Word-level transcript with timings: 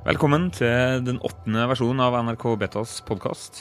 Velkommen 0.00 0.46
til 0.48 1.02
den 1.04 1.18
åttende 1.20 1.66
versjonen 1.68 2.00
av 2.00 2.14
NRK 2.24 2.44
Betas 2.62 2.94
podkast. 3.04 3.58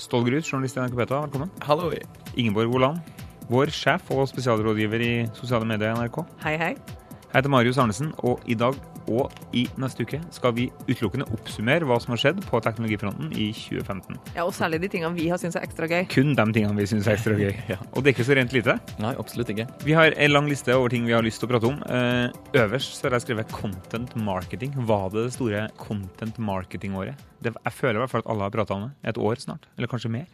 Stål 0.00 0.24
Grut, 0.24 0.46
journalist 0.48 0.78
i 0.78 0.80
NRK 0.80 0.94
Beta, 0.96 1.18
velkommen. 1.26 1.50
Hallo. 1.68 1.90
Ingeborg 2.32 2.70
Woland, 2.72 3.10
vår 3.52 3.68
sjef 3.76 4.08
og 4.16 4.24
spesialrådgiver 4.30 5.04
i 5.04 5.10
sosiale 5.36 5.68
medier 5.68 5.92
i 5.92 5.98
NRK. 5.98 6.22
Hei, 6.46 6.54
hei. 6.62 6.70
Jeg 7.26 7.34
heter 7.34 7.52
Marius 7.52 7.76
Arnesen, 7.82 8.14
og 8.24 8.40
i 8.48 8.56
dag 8.56 8.78
og 9.08 9.32
i 9.56 9.66
neste 9.80 10.04
uke 10.06 10.20
skal 10.34 10.54
vi 10.56 10.68
utelukkende 10.88 11.26
oppsummere 11.34 11.86
hva 11.88 11.98
som 12.02 12.14
har 12.14 12.22
skjedd 12.22 12.40
på 12.46 12.60
teknologifronten 12.64 13.32
i 13.34 13.48
2015. 13.56 14.18
Ja, 14.36 14.44
Og 14.46 14.54
særlig 14.56 14.80
de 14.82 14.90
tingene 14.92 15.14
vi 15.16 15.28
har 15.30 15.40
syntes 15.40 15.58
er 15.60 15.66
ekstra 15.66 15.88
gøy. 15.90 16.06
Kun 16.12 16.34
de 16.36 16.46
tingene 16.52 16.76
vi 16.78 16.88
syns 16.90 17.06
er 17.08 17.18
ekstra 17.18 17.36
gøy. 17.38 17.54
Ja. 17.72 17.78
Og 17.96 18.04
det 18.04 18.12
er 18.12 18.14
ikke 18.14 18.26
så 18.28 18.36
rent 18.38 18.52
lite. 18.54 18.76
Nei, 19.02 19.12
absolutt 19.18 19.50
ikke. 19.50 19.66
Vi 19.82 19.94
har 19.96 20.14
en 20.14 20.32
lang 20.32 20.46
liste 20.50 20.74
over 20.76 20.92
ting 20.92 21.06
vi 21.08 21.14
har 21.16 21.24
lyst 21.24 21.40
til 21.42 21.48
å 21.48 21.50
prate 21.50 21.66
om. 21.66 21.80
Eh, 21.90 22.60
øverst 22.62 22.98
så 22.98 23.08
har 23.08 23.16
jeg 23.16 23.26
skrevet 23.26 23.50
'content 23.50 24.14
marketing'. 24.14 24.74
Var 24.86 25.10
det 25.10 25.24
det 25.26 25.32
store 25.34 25.68
content 25.80 26.38
marketing-året? 26.38 27.18
Jeg 27.42 27.72
føler 27.72 27.98
i 27.98 28.02
hvert 28.04 28.10
fall 28.10 28.22
at 28.24 28.30
alle 28.30 28.46
har 28.46 28.54
prata 28.54 28.74
om 28.74 28.82
det. 28.86 28.92
Et 29.10 29.18
år 29.18 29.36
snart. 29.42 29.66
Eller 29.76 29.88
kanskje 29.90 30.10
mer. 30.10 30.26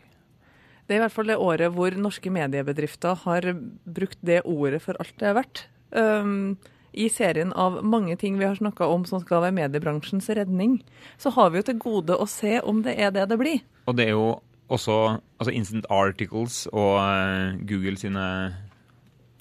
Det 0.86 0.96
er 0.96 1.00
i 1.00 1.04
hvert 1.06 1.14
fall 1.14 1.30
det 1.30 1.38
året 1.38 1.72
hvor 1.72 1.94
norske 1.96 2.30
mediebedrifter 2.30 3.14
har 3.24 3.46
brukt 3.86 4.18
det 4.20 4.42
ordet 4.44 4.82
for 4.82 4.98
alt 4.98 5.14
det 5.20 5.28
er 5.30 5.36
verdt. 5.38 5.66
Um, 5.92 6.58
I 6.92 7.08
serien 7.08 7.52
av 7.56 7.80
mange 7.84 8.16
ting 8.20 8.38
vi 8.38 8.44
har 8.44 8.56
snakka 8.58 8.86
om 8.92 9.06
som 9.08 9.22
skal 9.22 9.46
være 9.46 9.56
mediebransjens 9.56 10.28
redning, 10.36 10.80
så 11.18 11.32
har 11.32 11.50
vi 11.50 11.62
jo 11.62 11.68
til 11.70 11.78
gode 11.80 12.16
å 12.16 12.26
se 12.28 12.58
om 12.60 12.82
det 12.84 12.98
er 13.00 13.14
det 13.14 13.28
det 13.30 13.38
blir. 13.40 13.62
Og 13.88 13.96
det 13.96 14.10
er 14.10 14.16
jo 14.16 14.26
også 14.72 14.98
altså 15.40 15.52
Instant 15.52 15.88
Articles 15.90 16.66
og 16.72 17.00
uh, 17.00 17.56
Google 17.68 17.96
sine 18.00 18.26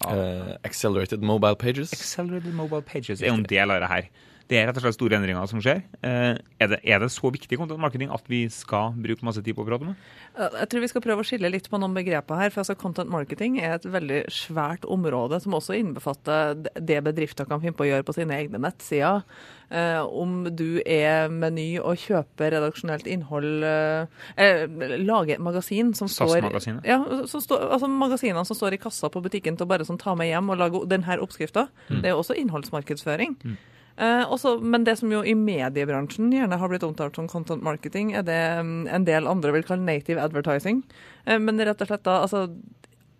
uh, 0.08 0.56
accelerated 0.64 1.22
mobile 1.22 1.56
pages. 1.56 1.94
Accelerated 1.94 2.54
Mobile 2.54 2.82
Pages 2.82 3.22
er 3.22 3.32
jo 3.32 3.40
en 3.40 3.48
del 3.48 3.72
av 3.72 3.84
det 3.84 3.92
her. 3.92 4.12
Det 4.50 4.58
er 4.60 4.68
rett 4.68 4.80
og 4.80 4.84
slett 4.86 4.98
store 4.98 5.18
endringer 5.20 5.48
som 5.50 5.62
skjer. 5.64 5.84
Eh, 6.06 6.34
er, 6.62 6.72
det, 6.72 6.82
er 6.84 7.04
det 7.04 7.12
så 7.14 7.32
viktig 7.34 7.60
content 7.60 7.82
marketing 7.82 8.12
at 8.14 8.26
vi 8.32 8.44
skal 8.52 8.96
bruke 8.98 9.26
masse 9.28 9.44
tid 9.46 9.56
på 9.58 9.64
å 9.64 9.68
prate 9.68 9.88
om 9.88 9.94
det? 9.94 9.98
Uh, 10.36 10.50
Jeg 10.62 10.72
tror 10.72 10.86
vi 10.86 10.92
skal 10.92 11.06
prøve 11.06 11.24
å 11.24 11.28
skille 11.28 11.54
litt 11.54 11.70
på 11.72 11.80
noen 11.82 11.96
begreper 11.96 12.40
her. 12.40 12.52
for 12.54 12.64
altså 12.64 12.76
Content 12.80 13.12
marketing 13.12 13.60
er 13.62 13.78
et 13.78 13.88
veldig 13.88 14.26
svært 14.34 14.86
område 14.90 15.42
som 15.44 15.58
også 15.58 15.78
innbefatter 15.80 16.68
det 16.76 17.02
bedrifter 17.06 17.50
kan 17.50 17.64
finne 17.64 17.78
på 17.78 17.88
å 17.88 17.92
gjøre 17.92 18.08
på 18.08 18.18
sine 18.18 18.38
egne 18.38 18.62
nettsider. 18.62 19.26
Eh, 19.72 20.02
om 20.04 20.50
du 20.52 20.82
er 20.84 21.30
Meny 21.32 21.78
og 21.80 21.96
kjøper 22.02 22.52
redaksjonelt 22.58 23.08
innhold 23.08 23.64
eh, 23.64 24.26
eh, 24.36 24.66
Lager 25.00 25.38
et 25.38 25.44
magasin 25.44 25.94
som 25.96 26.10
står 26.12 26.42
SAS-magasinet. 26.42 26.84
ja, 26.84 26.98
som 27.32 27.40
står, 27.40 27.70
altså 27.78 27.88
Magasinene 27.88 28.44
som 28.48 28.58
står 28.58 28.76
i 28.76 28.82
kassa 28.84 29.08
på 29.08 29.24
butikken 29.24 29.56
til 29.56 29.64
å 29.64 29.72
bare 29.72 29.88
sånn 29.88 30.02
ta 30.02 30.12
med 30.20 30.28
hjem 30.28 30.52
og 30.52 30.60
lage 30.60 30.84
denne 30.92 31.20
oppskrifta. 31.24 31.70
Det 31.88 32.12
er 32.12 32.20
også 32.20 32.36
innholdsmarkedsføring. 32.42 33.38
Eh, 33.48 33.71
også, 34.02 34.56
men 34.66 34.86
det 34.88 34.96
som 34.98 35.12
jo 35.14 35.22
i 35.22 35.36
mediebransjen 35.38 36.32
gjerne 36.34 36.58
har 36.58 36.72
blitt 36.72 36.86
omtalt 36.88 37.18
som 37.18 37.28
content 37.30 37.62
marketing, 37.66 38.16
er 38.18 38.26
det 38.26 38.40
mm, 38.66 38.88
en 38.90 39.06
del 39.06 39.30
andre 39.30 39.54
vil 39.54 39.66
kalle 39.68 39.86
native 39.86 40.24
advertising. 40.24 40.82
Eh, 41.26 41.38
men 41.42 41.62
rett 41.62 41.84
og 41.84 41.92
slett 41.92 42.08
da, 42.08 42.22
altså 42.26 42.48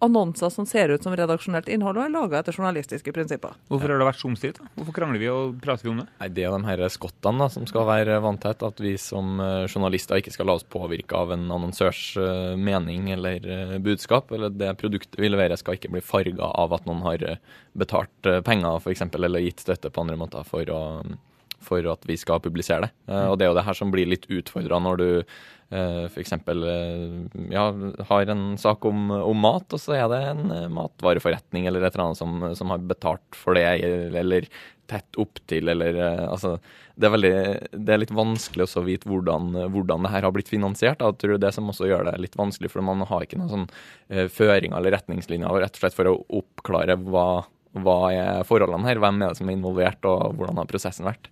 annonser 0.02 0.50
som 0.50 0.66
ser 0.66 0.90
ut 0.90 1.04
som 1.04 1.14
redaksjonelt 1.16 1.70
innhold 1.70 2.00
og 2.00 2.06
er 2.06 2.14
laga 2.14 2.40
etter 2.40 2.56
journalistiske 2.58 3.14
prinsipper. 3.14 3.54
Hvorfor 3.70 3.94
har 3.94 4.02
det 4.02 4.08
vært 4.08 4.22
så 4.22 4.30
omstridt? 4.32 4.60
Hvorfor 4.78 4.96
krangler 4.98 5.22
vi 5.22 5.30
og 5.32 5.60
prater 5.62 5.88
vi 5.88 5.94
om 5.94 6.02
det? 6.02 6.08
Nei, 6.22 6.30
Det 6.34 6.46
er 6.48 6.56
de 6.56 6.70
her 6.70 6.84
skottene 6.90 7.44
da, 7.44 7.50
som 7.54 7.68
skal 7.70 7.88
være 7.90 8.18
vanntett. 8.24 8.66
At 8.66 8.82
vi 8.82 8.96
som 9.02 9.40
eh, 9.40 9.68
journalister 9.70 10.18
ikke 10.18 10.34
skal 10.34 10.50
la 10.50 10.58
oss 10.58 10.66
påvirke 10.66 11.18
av 11.18 11.36
en 11.36 11.46
annonsørs 11.54 12.04
eh, 12.18 12.54
mening 12.58 13.12
eller 13.14 13.46
eh, 13.46 13.78
budskap. 13.84 14.32
Eller 14.34 14.50
det 14.50 14.74
produktet 14.82 15.22
vi 15.22 15.30
leverer 15.30 15.60
skal 15.60 15.78
ikke 15.78 15.94
bli 15.94 16.06
farga 16.06 16.50
av 16.50 16.74
at 16.78 16.88
noen 16.90 17.06
har 17.06 17.28
betalt 17.78 18.32
penger 18.46 18.82
f.eks. 18.82 19.06
eller 19.06 19.46
gitt 19.46 19.62
støtte 19.62 19.94
på 19.94 20.02
andre 20.04 20.18
måter 20.20 20.48
for 20.48 20.74
å 20.74 20.82
for 21.66 21.86
at 21.92 22.06
vi 22.10 22.18
skal 22.20 22.42
publisere 22.44 22.88
det. 22.88 22.92
Eh, 23.12 23.28
og 23.30 23.38
det 23.38 23.48
er 23.48 23.52
jo 23.52 23.58
det 23.60 23.68
her 23.68 23.78
som 23.78 23.94
blir 23.94 24.10
litt 24.10 24.28
utfordra 24.32 24.82
når 24.84 25.02
du 25.02 25.08
eh, 25.22 26.04
f.eks. 26.10 26.36
Eh, 26.36 27.16
ja, 27.54 27.66
har 28.10 28.34
en 28.34 28.46
sak 28.62 28.86
om, 28.90 29.10
om 29.22 29.42
mat, 29.46 29.68
og 29.72 29.82
så 29.82 29.98
er 30.00 30.12
det 30.12 30.22
en 30.34 30.46
matvareforretning 30.76 31.70
eller 31.70 31.86
et 31.86 31.96
eller 31.96 32.10
annet 32.10 32.22
som, 32.22 32.46
som 32.58 32.74
har 32.74 32.86
betalt 32.92 33.38
for 33.38 33.58
det, 33.58 33.68
eller 34.20 34.50
tett 34.92 35.16
opptil, 35.22 35.72
eller 35.72 35.96
altså 36.28 36.58
det 37.00 37.08
er, 37.08 37.14
veldig, 37.14 37.36
det 37.88 37.94
er 37.94 38.02
litt 38.02 38.12
vanskelig 38.12 38.66
å 38.76 38.82
vite 38.84 39.08
hvordan, 39.08 39.54
hvordan 39.72 40.04
det 40.04 40.12
her 40.12 40.26
har 40.28 40.34
blitt 40.36 40.52
finansiert. 40.52 41.00
Jeg 41.00 41.16
tror 41.22 41.40
det 41.40 41.54
som 41.56 41.72
også 41.72 41.88
gjør 41.88 42.10
det 42.10 42.18
litt 42.20 42.36
vanskelig, 42.38 42.70
for 42.74 42.84
man 42.86 43.06
har 43.08 43.24
ikke 43.24 43.40
noen 43.40 43.54
sånn 43.54 44.28
føringer 44.36 44.76
eller 44.78 44.94
retningslinjer 44.98 45.64
rett 45.64 45.80
og 45.80 45.86
slett 45.86 45.96
for 45.96 46.12
å 46.12 46.18
oppklare 46.42 47.00
hva, 47.08 47.46
hva 47.80 47.98
er 48.12 48.48
forholdene 48.48 48.90
her, 48.90 49.00
hvem 49.00 49.22
er 49.22 49.32
det 49.32 49.40
som 49.40 49.50
er 49.50 49.58
involvert, 49.58 50.04
og 50.08 50.36
hvordan 50.36 50.60
har 50.60 50.70
prosessen 50.70 51.08
vært. 51.08 51.32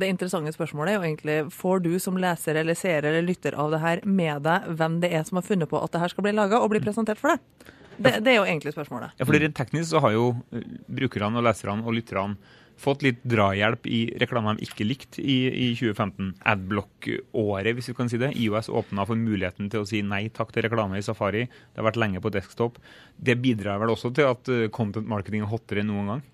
Det 0.00 0.10
interessante 0.12 0.52
spørsmålet 0.54 0.92
er 0.92 0.98
jo 0.98 1.06
egentlig 1.06 1.38
får 1.54 1.82
du 1.86 1.94
som 2.02 2.18
leser 2.20 2.58
eller 2.60 2.78
seer 2.78 3.06
eller 3.06 3.24
lytter 3.24 3.56
av 3.58 3.72
det 3.74 3.80
her 3.82 4.04
med 4.04 4.44
deg 4.46 4.68
hvem 4.78 5.00
det 5.04 5.12
er 5.14 5.24
som 5.28 5.40
har 5.40 5.46
funnet 5.46 5.70
på 5.70 5.80
at 5.80 5.94
det 5.94 6.02
her 6.02 6.12
skal 6.12 6.26
bli 6.26 6.36
laga 6.36 6.60
og 6.60 6.70
bli 6.74 6.82
presentert 6.84 7.20
for 7.22 7.34
deg? 7.34 7.72
Det, 7.96 8.18
det 8.20 8.34
er 8.34 8.38
jo 8.40 8.44
egentlig 8.44 8.74
spørsmålet. 8.74 9.16
Ja, 9.16 9.24
for 9.24 9.38
Rent 9.40 9.56
teknisk 9.56 9.88
så 9.94 10.02
har 10.04 10.12
jo 10.12 10.28
eh, 10.52 10.64
brukerne 10.98 11.40
og 11.40 11.46
leserne 11.46 11.86
og 11.86 11.96
lytterne 11.96 12.36
fått 12.76 13.04
litt 13.06 13.22
drahjelp 13.24 13.86
i 13.88 14.00
reklamer 14.20 14.58
de 14.58 14.66
ikke 14.66 14.84
likte 14.84 15.22
i, 15.22 15.36
i 15.48 15.68
2015. 15.78 16.34
Adblock-året, 16.52 17.72
hvis 17.76 17.90
vi 17.90 17.96
kan 17.96 18.10
si 18.12 18.20
det. 18.20 18.34
IOS 18.36 18.68
åpna 18.68 19.06
for 19.08 19.16
muligheten 19.16 19.70
til 19.72 19.82
å 19.82 19.88
si 19.88 20.02
nei 20.04 20.26
takk 20.34 20.52
til 20.52 20.66
reklame 20.66 21.00
i 21.00 21.04
Safari. 21.06 21.46
Det 21.48 21.80
har 21.80 21.88
vært 21.88 22.00
lenge 22.02 22.20
på 22.20 22.32
desktop. 22.34 22.76
Det 23.16 23.38
bidrar 23.40 23.80
vel 23.82 23.94
også 23.94 24.12
til 24.16 24.28
at 24.28 24.52
eh, 24.52 24.66
content 24.68 25.08
marketing 25.08 25.46
er 25.46 25.52
hottere 25.52 25.84
enn 25.84 25.92
noen 25.92 26.12
gang? 26.14 26.26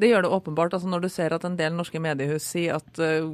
Det 0.00 0.08
gjør 0.08 0.24
det 0.24 0.32
åpenbart. 0.32 0.74
altså 0.74 0.88
Når 0.88 1.00
du 1.04 1.08
ser 1.12 1.34
at 1.36 1.44
en 1.44 1.56
del 1.58 1.74
norske 1.76 2.00
mediehus 2.00 2.46
sier 2.48 2.78
at 2.78 3.00
uh, 3.00 3.28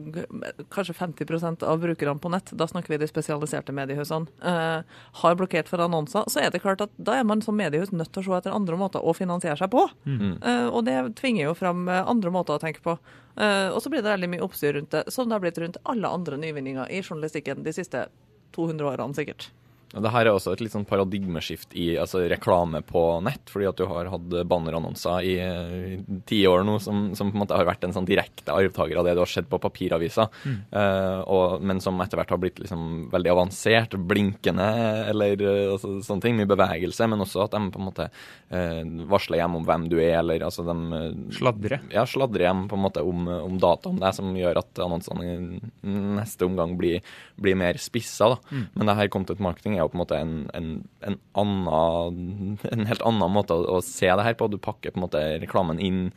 kanskje 0.75 0.97
50% 0.99 1.62
av 1.62 1.82
brukerne 1.82 2.19
på 2.22 2.31
nett, 2.32 2.50
da 2.59 2.66
snakker 2.66 2.94
vi 2.94 3.00
de 3.03 3.09
spesialiserte 3.10 3.75
mediehusene, 3.77 4.27
uh, 4.43 4.82
har 5.22 5.37
blokkert 5.38 5.71
for 5.71 5.84
annonser, 5.84 6.27
så 6.32 6.43
er 6.43 6.50
det 6.50 6.62
klart 6.65 6.82
at 6.82 6.94
da 6.99 7.21
er 7.21 7.28
man 7.28 7.44
som 7.44 7.56
mediehus 7.59 7.94
nødt 7.94 8.10
til 8.15 8.25
å 8.25 8.27
se 8.27 8.41
etter 8.41 8.56
andre 8.56 8.78
måter 8.81 9.04
å 9.04 9.15
finansiere 9.15 9.59
seg 9.60 9.71
på. 9.75 9.84
Uh, 10.06 10.66
og 10.72 10.82
det 10.88 10.99
tvinger 11.21 11.50
jo 11.50 11.54
fram 11.59 11.87
andre 11.87 12.32
måter 12.34 12.56
å 12.56 12.62
tenke 12.62 12.83
på. 12.83 12.97
og 13.37 13.78
så 13.83 13.91
blir 13.93 14.03
det 14.03 14.10
veldig 14.10 14.28
mye 14.33 14.44
oppstyr 14.47 14.75
rundt 14.78 14.91
det, 14.94 15.04
som 15.12 15.28
det 15.28 15.37
har 15.37 15.44
blitt 15.44 15.59
rundt 15.60 15.77
alle 15.84 16.09
andre 16.09 16.38
nyvinninger 16.41 16.91
i 16.91 17.03
journalistikken 17.03 17.62
de 17.62 17.75
siste 17.77 18.06
200 18.56 18.88
årene 18.94 19.15
sikkert. 19.15 19.50
Det 19.95 20.11
her 20.13 20.27
er 20.27 20.35
også 20.35 20.53
et 20.53 20.61
litt 20.65 20.73
sånn 20.75 20.85
paradigmeskift 20.89 21.77
i 21.79 21.93
altså, 22.01 22.25
reklame 22.29 22.81
på 22.85 23.03
nett, 23.25 23.47
fordi 23.49 23.69
at 23.71 23.79
du 23.79 23.85
har 23.89 24.09
hatt 24.13 24.35
bannerannonser 24.51 25.25
i, 25.25 25.35
i 25.39 26.19
ti 26.29 26.41
år 26.51 26.65
nå 26.67 26.75
som, 26.83 27.05
som, 27.17 27.31
på 27.31 27.39
en 27.39 27.43
måte 27.45 27.57
har 27.57 27.69
vært 27.69 27.87
en 27.87 27.95
sånn 27.95 28.09
direkte 28.09 28.53
arvtaker 28.53 28.99
av 28.99 29.07
det 29.07 29.15
du 29.17 29.23
har 29.23 29.31
sett 29.31 29.49
på 29.51 29.61
papiraviser, 29.63 30.27
Mm. 30.47 30.57
uh, 30.75 31.21
og, 31.33 31.63
men 31.65 31.81
som 31.83 31.97
etter 32.03 32.19
hvert 32.19 32.31
har 32.35 32.39
blitt 32.43 32.59
liksom 32.61 33.07
veldig 33.13 33.31
avansert, 33.33 33.95
blinkende 34.11 34.67
eller 35.11 35.41
eh, 35.43 35.71
altså, 35.73 35.95
sånne 36.05 36.23
ting, 36.25 36.37
mye 36.39 36.49
bevegelse, 36.51 37.07
men 37.11 37.23
også 37.25 37.45
at 37.47 37.55
de 37.55 37.61
på 37.73 37.81
en 37.81 37.87
måte 37.87 38.07
uh, 38.11 38.83
varsler 39.11 39.41
hjem 39.41 39.57
om 39.61 39.65
hvem 39.67 39.87
du 39.91 39.97
er, 40.01 40.19
eller 40.21 40.45
altså 40.47 40.65
de 40.67 40.77
Sladre. 41.37 41.81
ja, 41.95 42.05
sladrer 42.09 42.47
hjem 42.49 42.67
på 42.71 42.77
en 42.79 42.85
måte 42.85 43.03
om, 43.07 43.27
om 43.29 43.59
data 43.63 43.91
om 43.91 43.99
deg, 44.03 44.15
som 44.17 44.35
gjør 44.37 44.61
at 44.61 44.83
annonsene 44.83 45.61
neste 46.17 46.47
omgang 46.47 46.77
blir, 46.79 47.01
blir 47.41 47.57
mer 47.59 47.79
spissa. 47.83 48.35
Da. 48.35 48.63
Men 48.75 48.91
det 48.91 48.97
her 49.01 49.13
content 49.13 49.43
marketing 49.43 49.76
er 49.77 49.85
jo 49.85 49.91
på 49.93 49.99
en 49.99 50.03
måte 50.03 50.19
en, 50.21 50.35
en, 50.57 50.71
en, 51.07 51.19
annen, 51.39 52.59
en 52.73 52.89
helt 52.91 53.05
annen 53.07 53.35
måte 53.35 53.57
å, 53.57 53.79
å 53.79 53.83
se 53.85 54.09
det 54.09 54.27
her 54.27 54.37
på. 54.39 54.49
Du 54.51 54.59
pakker 54.63 54.95
på 54.95 55.01
en 55.01 55.07
måte 55.07 55.23
reklamen 55.43 55.83
inn, 55.83 56.09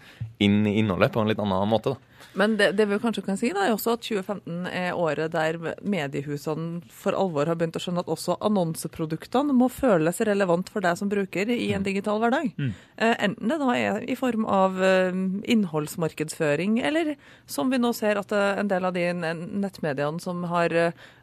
inn 0.44 0.62
i 0.68 0.78
innholdet 0.82 1.14
på 1.14 1.24
en 1.24 1.32
litt 1.32 1.42
annen 1.44 1.70
måte. 1.72 1.96
da. 1.96 2.09
Men 2.40 2.56
det, 2.60 2.72
det 2.78 2.86
vi 2.90 3.00
kanskje 3.02 3.24
kan 3.26 3.38
si, 3.40 3.52
da, 3.56 3.66
er 3.66 3.76
også 3.76 3.96
at 3.98 4.06
2015 4.06 4.68
er 4.70 4.98
året 4.98 5.34
der 5.34 5.58
mediehusene 5.82 6.82
for 6.94 7.18
alvor 7.18 7.50
har 7.50 7.58
begynt 7.60 7.80
å 7.80 7.84
skjønne 7.84 8.04
at 8.04 8.12
også 8.12 8.38
annonseproduktene 8.46 9.56
må 9.56 9.70
føles 9.74 10.22
relevant 10.28 10.70
for 10.72 10.86
deg 10.86 11.00
som 11.00 11.12
bruker 11.12 11.50
i 11.54 11.72
en 11.76 11.86
digital 11.86 12.22
hverdag. 12.22 12.52
Eh, 12.98 13.16
enten 13.28 13.52
det 13.52 13.60
da 13.62 13.70
er 13.76 14.06
i 14.10 14.18
form 14.20 14.48
av 14.50 14.80
eh, 14.84 15.12
innholdsmarkedsføring, 15.56 16.80
eller 16.86 17.16
som 17.50 17.74
vi 17.74 17.82
nå 17.82 17.94
ser 17.98 18.22
at 18.22 18.34
eh, 18.36 18.62
en 18.62 18.72
del 18.72 18.90
av 18.90 18.96
de 18.98 19.08
nettmediene 19.14 20.24
som 20.24 20.46
har 20.52 20.76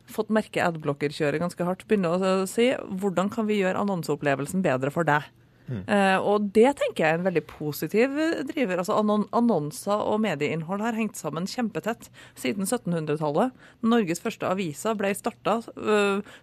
fått 0.06 0.30
merke 0.30 0.62
adblocker-kjøret 0.62 1.42
ganske 1.42 1.66
hardt, 1.66 1.86
begynner 1.88 2.14
å 2.14 2.46
si 2.50 2.70
hvordan 2.76 3.30
kan 3.32 3.48
vi 3.48 3.60
gjøre 3.62 3.80
annonseopplevelsen 3.82 4.62
bedre 4.66 4.92
for 4.94 5.08
deg? 5.08 5.26
Eh, 5.66 6.16
og 6.22 6.48
det 6.54 6.76
tenker 6.78 7.02
jeg 7.02 7.14
er 7.14 7.20
en 7.20 7.26
veldig 7.26 7.42
positiv 7.50 8.16
eh, 8.22 8.42
driver. 8.48 8.82
Altså 8.82 8.98
annon 9.00 9.26
Annonser 9.36 10.04
og 10.06 10.20
medieinnhold 10.24 10.84
har 10.84 10.98
hengt 10.98 11.18
sammen 11.18 11.48
kjempetett 11.50 12.08
siden 12.38 12.68
1700-tallet. 12.68 13.54
Norges 13.86 14.22
første 14.22 14.48
aviser 14.48 14.98
ble 14.98 15.12
starta 15.16 15.58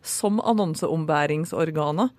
som 0.04 0.42
annonseombæringsorganer. 0.44 2.12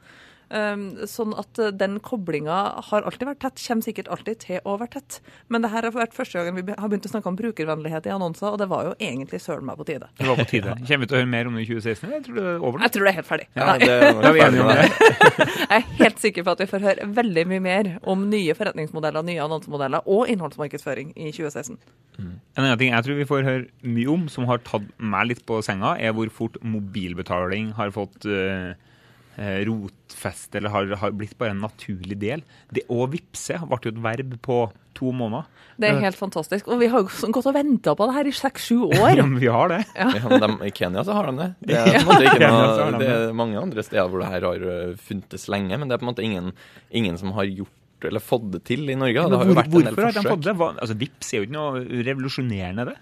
Um, 0.53 0.83
sånn 1.09 1.33
at 1.41 1.59
uh, 1.59 1.71
den 1.73 1.97
koblinga 2.05 2.59
har 2.91 3.07
alltid 3.09 3.31
vært 3.31 3.41
tett, 3.43 3.63
kommer 3.65 3.87
sikkert 3.87 4.11
alltid 4.13 4.41
til 4.45 4.69
å 4.69 4.77
være 4.81 4.99
tett. 4.99 5.19
Men 5.49 5.65
det 5.65 5.71
her 5.73 5.89
har 5.89 5.95
vært 5.95 6.17
første 6.17 6.39
gangen 6.39 6.59
vi 6.59 6.67
har 6.69 6.91
begynt 6.91 7.09
å 7.09 7.13
snakke 7.13 7.31
om 7.31 7.39
brukervennlighet 7.39 8.09
i 8.11 8.13
annonser, 8.15 8.51
og 8.53 8.61
det 8.61 8.69
var 8.71 8.91
jo 8.91 8.95
egentlig 8.99 9.41
søren 9.43 9.67
meg 9.67 9.81
på 9.81 9.89
tide. 9.89 10.11
Det 10.21 10.29
var 10.29 10.39
på 10.39 10.49
tide. 10.53 10.77
Kommer 10.85 11.07
vi 11.07 11.11
til 11.11 11.19
å 11.19 11.23
høre 11.23 11.33
mer 11.33 11.51
om 11.51 11.59
det 11.59 11.65
i 11.65 11.69
2016? 11.73 12.13
Jeg 12.13 12.27
tror 12.29 12.39
det 12.39 12.47
er 12.53 12.69
over. 12.69 12.85
Jeg 12.85 12.97
tror 12.97 13.09
det 13.09 13.13
er 13.13 13.19
helt 13.19 13.31
ferdig. 13.31 13.49
Ja, 13.57 13.75
det 13.81 13.91
er 13.95 14.35
vi 14.37 14.45
enige 14.45 14.65
om 14.65 14.73
det. 14.73 14.89
Jeg 15.75 15.81
er 15.81 15.87
helt 16.05 16.21
sikker 16.23 16.47
på 16.47 16.55
at 16.55 16.63
vi 16.63 16.71
får 16.71 16.85
høre 16.85 17.11
veldig 17.17 17.45
mye 17.51 17.63
mer 17.65 17.93
om 18.11 18.29
nye 18.31 18.55
forretningsmodeller, 18.57 19.25
nye 19.27 19.43
annonsemodeller 19.43 20.07
og 20.11 20.31
innholdsmarkedsføring 20.31 21.15
i 21.17 21.33
2016. 21.33 21.79
En 22.21 22.63
annen 22.63 22.79
ting 22.79 22.93
jeg 22.93 23.07
tror 23.07 23.19
vi 23.19 23.27
får 23.27 23.47
høre 23.47 23.91
mye 23.97 24.11
om, 24.13 24.27
som 24.31 24.47
har 24.47 24.63
tatt 24.67 24.87
meg 25.03 25.33
litt 25.33 25.43
på 25.49 25.59
senga, 25.67 25.97
er 25.99 26.15
hvor 26.15 26.31
fort 26.33 26.61
mobilbetaling 26.63 27.73
har 27.79 27.91
fått 27.95 28.29
eh, 28.29 28.75
eh, 29.37 29.61
rotfeste, 29.69 30.59
eller 30.61 30.73
har, 30.75 30.95
har 31.03 31.13
blitt 31.17 31.37
bare 31.41 31.55
en 31.55 31.63
naturlig 31.65 32.19
del. 32.23 32.43
Det 32.75 32.87
å 32.93 33.07
vippse 33.11 33.59
ble 33.65 33.79
jo 33.85 33.93
et 33.95 34.01
verb 34.05 34.35
på 34.45 34.59
to 34.95 35.11
måneder. 35.11 35.49
Det 35.75 35.89
er 35.91 35.97
helt 36.05 36.19
fantastisk. 36.19 36.69
Og 36.71 36.79
vi 36.79 36.87
har 36.93 37.03
jo 37.03 37.31
gått 37.35 37.49
og 37.51 37.55
venta 37.57 37.97
på 37.99 38.07
det 38.07 38.15
her 38.15 38.29
i 38.31 38.35
seks-sju 38.39 38.77
år. 39.03 39.23
Vi 39.41 39.51
har 39.51 39.73
det. 39.73 39.81
Ja, 39.99 40.11
Ja, 40.21 40.39
de, 40.45 40.51
I 40.69 40.75
Kenya 40.75 41.03
så 41.07 41.17
har 41.19 41.31
de 41.31 41.39
det. 41.41 41.49
Det 41.67 41.79
er, 41.81 41.89
på 41.97 42.03
en 42.05 42.11
måte 42.13 42.27
ikke 42.29 42.37
Kenya 42.45 42.61
så 42.61 42.83
har 42.85 42.93
noe, 42.95 43.01
det 43.03 43.09
er 43.15 43.39
mange 43.43 43.63
andre 43.63 43.87
steder 43.87 44.13
hvor 44.13 44.23
det 44.23 44.29
her 44.31 44.47
har 44.51 44.69
ø, 44.71 44.77
funtes 45.09 45.49
lenge, 45.51 45.81
men 45.81 45.91
det 45.91 45.97
er 45.97 46.03
på 46.05 46.07
en 46.07 46.13
måte 46.13 46.27
ingen, 46.27 46.53
ingen 46.95 47.19
som 47.19 47.35
har 47.35 47.51
gjort 47.51 47.81
eller 48.05 48.21
fått 48.21 48.51
det 48.53 48.61
til 48.69 48.83
i 48.93 48.97
Norge. 49.01 49.23
Det 49.33 49.39
har 49.41 49.49
jo 49.49 49.55
vært 49.57 49.71
en 49.71 49.75
del 49.79 49.87
hvorfor 49.89 50.05
har 50.05 50.17
de 50.17 50.23
fått 50.29 50.43
det? 50.45 50.53
Hva, 50.61 50.67
altså, 50.77 50.97
Vips 51.01 51.31
er 51.33 51.41
jo 51.41 51.47
ikke 51.47 51.57
noe 51.57 52.03
revolusjonerende, 52.05 52.85
det. 52.91 52.97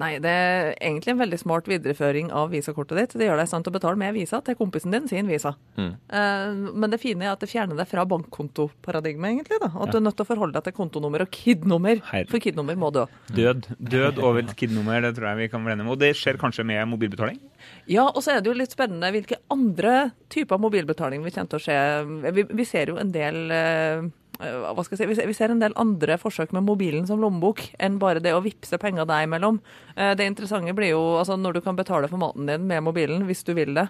Nei, 0.00 0.16
det 0.18 0.30
er 0.30 0.68
egentlig 0.82 1.12
en 1.12 1.20
veldig 1.20 1.38
smart 1.38 1.68
videreføring 1.70 2.32
av 2.34 2.50
visakortet 2.50 2.98
ditt. 2.98 3.12
Det 3.20 3.28
gjør 3.28 3.38
deg 3.38 3.46
i 3.46 3.50
stand 3.52 3.66
til 3.66 3.70
å 3.70 3.76
betale 3.76 4.00
med 4.00 4.16
visa 4.16 4.40
til 4.42 4.56
kompisen 4.58 4.94
din 4.94 5.06
sin 5.10 5.30
visa. 5.30 5.52
Mm. 5.78 5.92
Eh, 6.18 6.72
men 6.74 6.90
det 6.90 6.98
fine 7.02 7.28
er 7.28 7.34
at 7.34 7.44
det 7.44 7.50
fjerner 7.52 7.78
deg 7.78 7.86
fra 7.90 8.02
bankkontoparadigmet, 8.10 9.36
egentlig. 9.36 9.60
da. 9.62 9.70
At 9.70 9.94
du 9.94 10.00
er 10.00 10.04
nødt 10.08 10.18
til 10.18 10.26
å 10.26 10.30
forholde 10.32 10.58
deg 10.58 10.66
til 10.66 10.76
kontonummer 10.80 11.22
og 11.22 11.30
KID-nummer. 11.34 12.02
For 12.32 12.42
KID-nummer 12.42 12.80
må 12.80 12.90
dø. 12.96 13.06
Død. 13.30 13.70
Død 13.78 14.18
over 14.18 14.50
KID-nummer, 14.50 14.98
det 15.06 15.14
tror 15.14 15.30
jeg 15.30 15.42
vi 15.44 15.48
kan 15.54 15.62
bli 15.62 15.76
enige 15.76 15.86
om. 15.86 15.94
Og 15.94 16.02
det 16.02 16.10
skjer 16.18 16.40
kanskje 16.42 16.66
med 16.66 16.90
mobilbetaling? 16.90 17.38
Ja, 17.86 18.08
og 18.08 18.18
så 18.24 18.34
er 18.34 18.42
det 18.42 18.50
jo 18.50 18.58
litt 18.58 18.74
spennende 18.74 19.12
hvilke 19.14 19.38
andre 19.54 20.10
typer 20.32 20.58
mobilbetaling 20.58 21.22
vi 21.22 21.30
kommer 21.38 21.54
til 21.54 21.62
å 21.62 21.66
se. 21.70 21.78
Vi, 22.34 22.48
vi 22.50 22.66
ser 22.66 22.90
jo 22.90 22.98
en 22.98 23.14
del 23.14 23.40
eh, 23.54 24.10
hva 24.38 24.82
skal 24.84 24.96
jeg 24.96 25.02
si, 25.02 25.06
vi 25.10 25.14
ser, 25.18 25.26
vi 25.30 25.36
ser 25.36 25.52
en 25.54 25.60
del 25.62 25.74
andre 25.80 26.16
forsøk 26.18 26.52
med 26.56 26.66
mobilen 26.66 27.06
som 27.06 27.20
lommebok 27.22 27.62
enn 27.78 28.00
bare 28.02 28.22
det 28.24 28.32
å 28.34 28.42
vippse 28.44 28.78
penger 28.82 29.06
deg 29.06 29.28
imellom. 29.28 29.60
Eh, 29.96 30.14
Det 30.14 30.26
interessante 30.26 30.74
blir 30.74 30.90
jo 30.90 31.02
altså, 31.20 31.36
når 31.38 31.54
du 31.54 31.60
kan 31.60 31.76
betale 31.76 32.08
for 32.10 32.18
maten 32.18 32.46
din 32.46 32.66
med 32.66 32.82
mobilen 32.82 33.26
hvis 33.28 33.44
du 33.44 33.54
vil 33.54 33.74
det. 33.74 33.88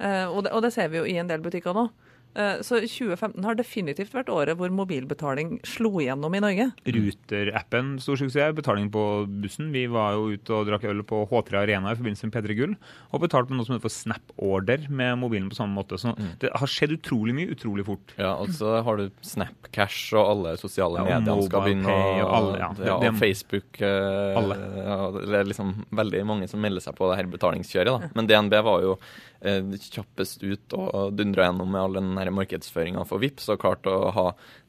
Eh, 0.00 0.26
Og 0.26 0.44
det, 0.44 0.52
og 0.52 0.62
det 0.62 0.72
ser 0.72 0.88
vi 0.88 0.98
jo 0.98 1.04
i 1.06 1.16
en 1.18 1.28
del 1.30 1.40
butikker 1.40 1.72
nå. 1.74 1.88
Eh, 2.36 2.58
Så 2.60 2.76
2015 2.84 3.44
har 3.46 3.54
definitivt 3.56 4.12
vært 4.12 4.28
året 4.28 4.58
hvor 4.60 4.68
mobilbetaling 4.68 5.54
slo 5.64 5.88
igjennom 6.02 6.34
i 6.36 6.40
Norge. 6.44 6.66
Ruter-appen, 6.84 7.94
stor 8.02 8.16
suksess. 8.20 8.54
Betaling 8.56 8.90
på 8.92 9.02
bussen. 9.42 9.70
Vi 9.72 9.86
var 9.90 10.12
jo 10.16 10.26
ute 10.36 10.52
og 10.54 10.66
drakk 10.68 10.84
øl 10.90 11.00
på 11.08 11.22
H3 11.30 11.56
Arena 11.62 11.92
i 11.92 11.96
forbindelse 11.98 12.28
med 12.28 12.34
P3 12.36 12.56
Gull, 12.58 12.74
og 13.12 13.22
betalte 13.24 13.50
med 13.52 13.60
noe 13.60 13.66
som 13.68 13.76
heter 13.76 13.86
for 13.86 13.94
Snap 13.94 14.34
Order 14.36 14.84
med 14.90 15.16
mobilen 15.22 15.48
på 15.50 15.56
samme 15.58 15.76
måte. 15.78 15.98
Så 16.00 16.12
det 16.42 16.50
har 16.52 16.68
skjedd 16.70 16.92
utrolig 16.98 17.34
mye 17.38 17.54
utrolig 17.56 17.86
fort. 17.88 18.14
Ja, 18.20 18.34
og 18.36 18.52
så 18.56 18.82
har 18.84 19.00
du 19.00 19.06
Snapcash 19.24 20.12
og 20.16 20.28
alle 20.34 20.56
sosiale 20.60 21.00
Ja, 21.06 21.18
medier 21.20 21.42
skal 21.48 21.64
begynne 21.66 21.94
og, 21.96 22.20
og 22.26 22.34
alle, 22.40 22.58
ja. 22.60 22.68
ja, 22.84 22.98
Det- 23.00 23.12
og 23.14 23.20
Facebook. 23.20 23.80
eh, 23.80 24.36
Alle. 24.36 24.56
Ja, 24.76 24.98
det 25.16 25.40
er 25.40 25.44
liksom 25.48 25.72
veldig 25.90 26.24
mange 26.26 26.48
som 26.48 26.60
melder 26.60 26.80
seg 26.84 26.94
på 26.98 27.08
det 27.10 27.16
her 27.22 27.30
betalingskjøret. 27.32 28.00
da. 28.00 28.10
Men 28.14 28.26
DNB 28.26 28.60
var 28.64 28.82
jo 28.82 28.98
eh, 29.42 29.60
kjappest 29.62 30.42
ut 30.42 30.72
og 30.74 31.14
dundra 31.16 31.46
gjennom 31.48 31.68
med 31.70 31.80
all 31.80 31.92
den 31.92 32.16
her 32.16 32.25
markedsføringa 32.34 33.04
for 33.06 33.18
Vipps 33.22 33.48
og 33.52 33.60
klarte 33.62 33.92
å 33.92 34.10
ha 34.14 34.24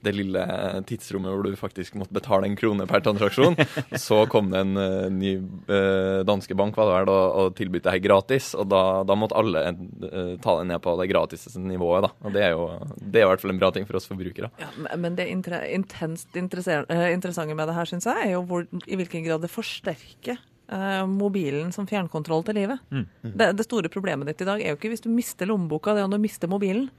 det 0.06 0.14
lille 0.14 0.44
tidsrommet 0.88 1.34
hvor 1.34 1.44
du 1.48 1.56
faktisk 1.58 1.96
måtte 1.98 2.14
betale 2.14 2.46
en 2.48 2.56
krone 2.60 2.86
per 2.88 3.02
transaksjon. 3.02 3.56
Så 4.08 4.20
kom 4.30 4.52
det 4.54 4.62
en 4.62 4.76
uh, 4.78 5.08
ny 5.10 5.34
uh, 5.72 6.22
danske 6.28 6.54
bank 6.60 6.78
var 6.78 6.92
det 6.92 6.98
vel, 7.00 7.12
og, 7.14 7.38
og 7.42 7.56
tilbød 7.58 7.86
det 7.88 7.96
her 7.96 8.04
gratis, 8.06 8.52
og 8.56 8.68
da, 8.72 8.84
da 9.08 9.18
måtte 9.18 9.38
alle 9.40 9.64
uh, 9.74 10.36
ta 10.44 10.58
det 10.60 10.68
ned 10.74 10.84
på 10.86 10.94
det 11.02 11.10
gratiseste 11.12 11.64
nivået. 11.64 12.06
da. 12.08 12.14
Og 12.28 12.36
det 12.38 12.44
er 12.46 12.54
jo 12.58 12.68
det 13.02 13.22
er 13.22 13.26
i 13.26 13.32
hvert 13.32 13.42
fall 13.44 13.56
en 13.56 13.64
bra 13.64 13.72
ting 13.76 13.88
for 13.90 13.98
oss 14.00 14.08
forbrukere. 14.10 14.52
Ja, 14.62 14.70
men- 14.78 15.02
men 15.08 15.16
det 15.18 15.28
inter 15.32 15.64
intenst 15.72 16.36
interessante 16.36 17.56
med 17.56 17.68
det 17.68 17.76
her, 17.76 17.86
syns 17.90 18.06
jeg, 18.10 18.28
er 18.28 18.32
jo 18.38 18.44
hvor, 18.50 18.66
i 18.88 18.96
hvilken 19.00 19.24
grad 19.26 19.42
det 19.44 19.50
forsterker 19.54 20.38
eh, 20.72 21.04
mobilen 21.08 21.72
som 21.76 21.88
fjernkontroll 21.88 22.44
til 22.48 22.58
livet. 22.60 22.82
Det, 23.24 23.52
det 23.58 23.66
store 23.68 23.90
problemet 23.94 24.28
ditt 24.32 24.42
i 24.44 24.48
dag 24.50 24.62
er 24.64 24.74
jo 24.74 24.80
ikke 24.80 24.92
hvis 24.94 25.04
du 25.06 25.10
mister 25.14 25.48
lommeboka, 25.50 25.94
det 25.96 26.04
er 26.04 26.10
om 26.10 26.16
du 26.16 26.20
mister 26.24 26.50
mobilen. 26.52 26.90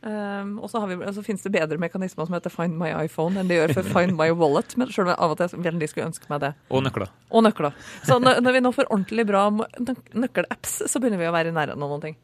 Um, 0.00 0.54
og 0.64 0.70
så, 0.72 0.80
altså, 0.80 1.20
finnes 1.20 1.42
det 1.44 1.50
bedre 1.52 1.76
mekanismer 1.76 2.24
som 2.24 2.32
heter 2.32 2.52
Find 2.54 2.78
my 2.80 2.88
iPhone 3.02 3.36
enn 3.36 3.50
det 3.50 3.58
gjør 3.58 3.74
for 3.76 3.88
Find 3.92 4.14
my 4.16 4.30
wallet. 4.32 4.72
Men 4.80 4.88
selv 4.88 5.08
om 5.08 5.12
jeg 5.12 5.20
av 5.26 5.34
og 5.34 5.40
til 5.42 5.64
veldig 5.66 5.88
skulle 5.92 6.06
ønske 6.08 6.30
meg 6.32 6.40
det. 6.46 6.52
Og 6.72 6.84
nøkler. 6.86 7.10
Og 7.36 7.44
nøkler. 7.44 7.76
Så 8.08 8.16
når, 8.22 8.40
når 8.40 8.56
vi 8.56 8.62
nå 8.64 8.72
får 8.78 8.88
ordentlig 8.88 9.26
bra 9.28 9.42
nøk- 9.52 10.14
nøkkelapps, 10.24 10.78
så 10.88 11.02
begynner 11.02 11.20
vi 11.20 11.28
å 11.28 11.34
være 11.36 11.52
i 11.52 11.56
nærheten 11.58 11.84
av 11.84 11.92
noen 11.92 12.06
ting. 12.06 12.16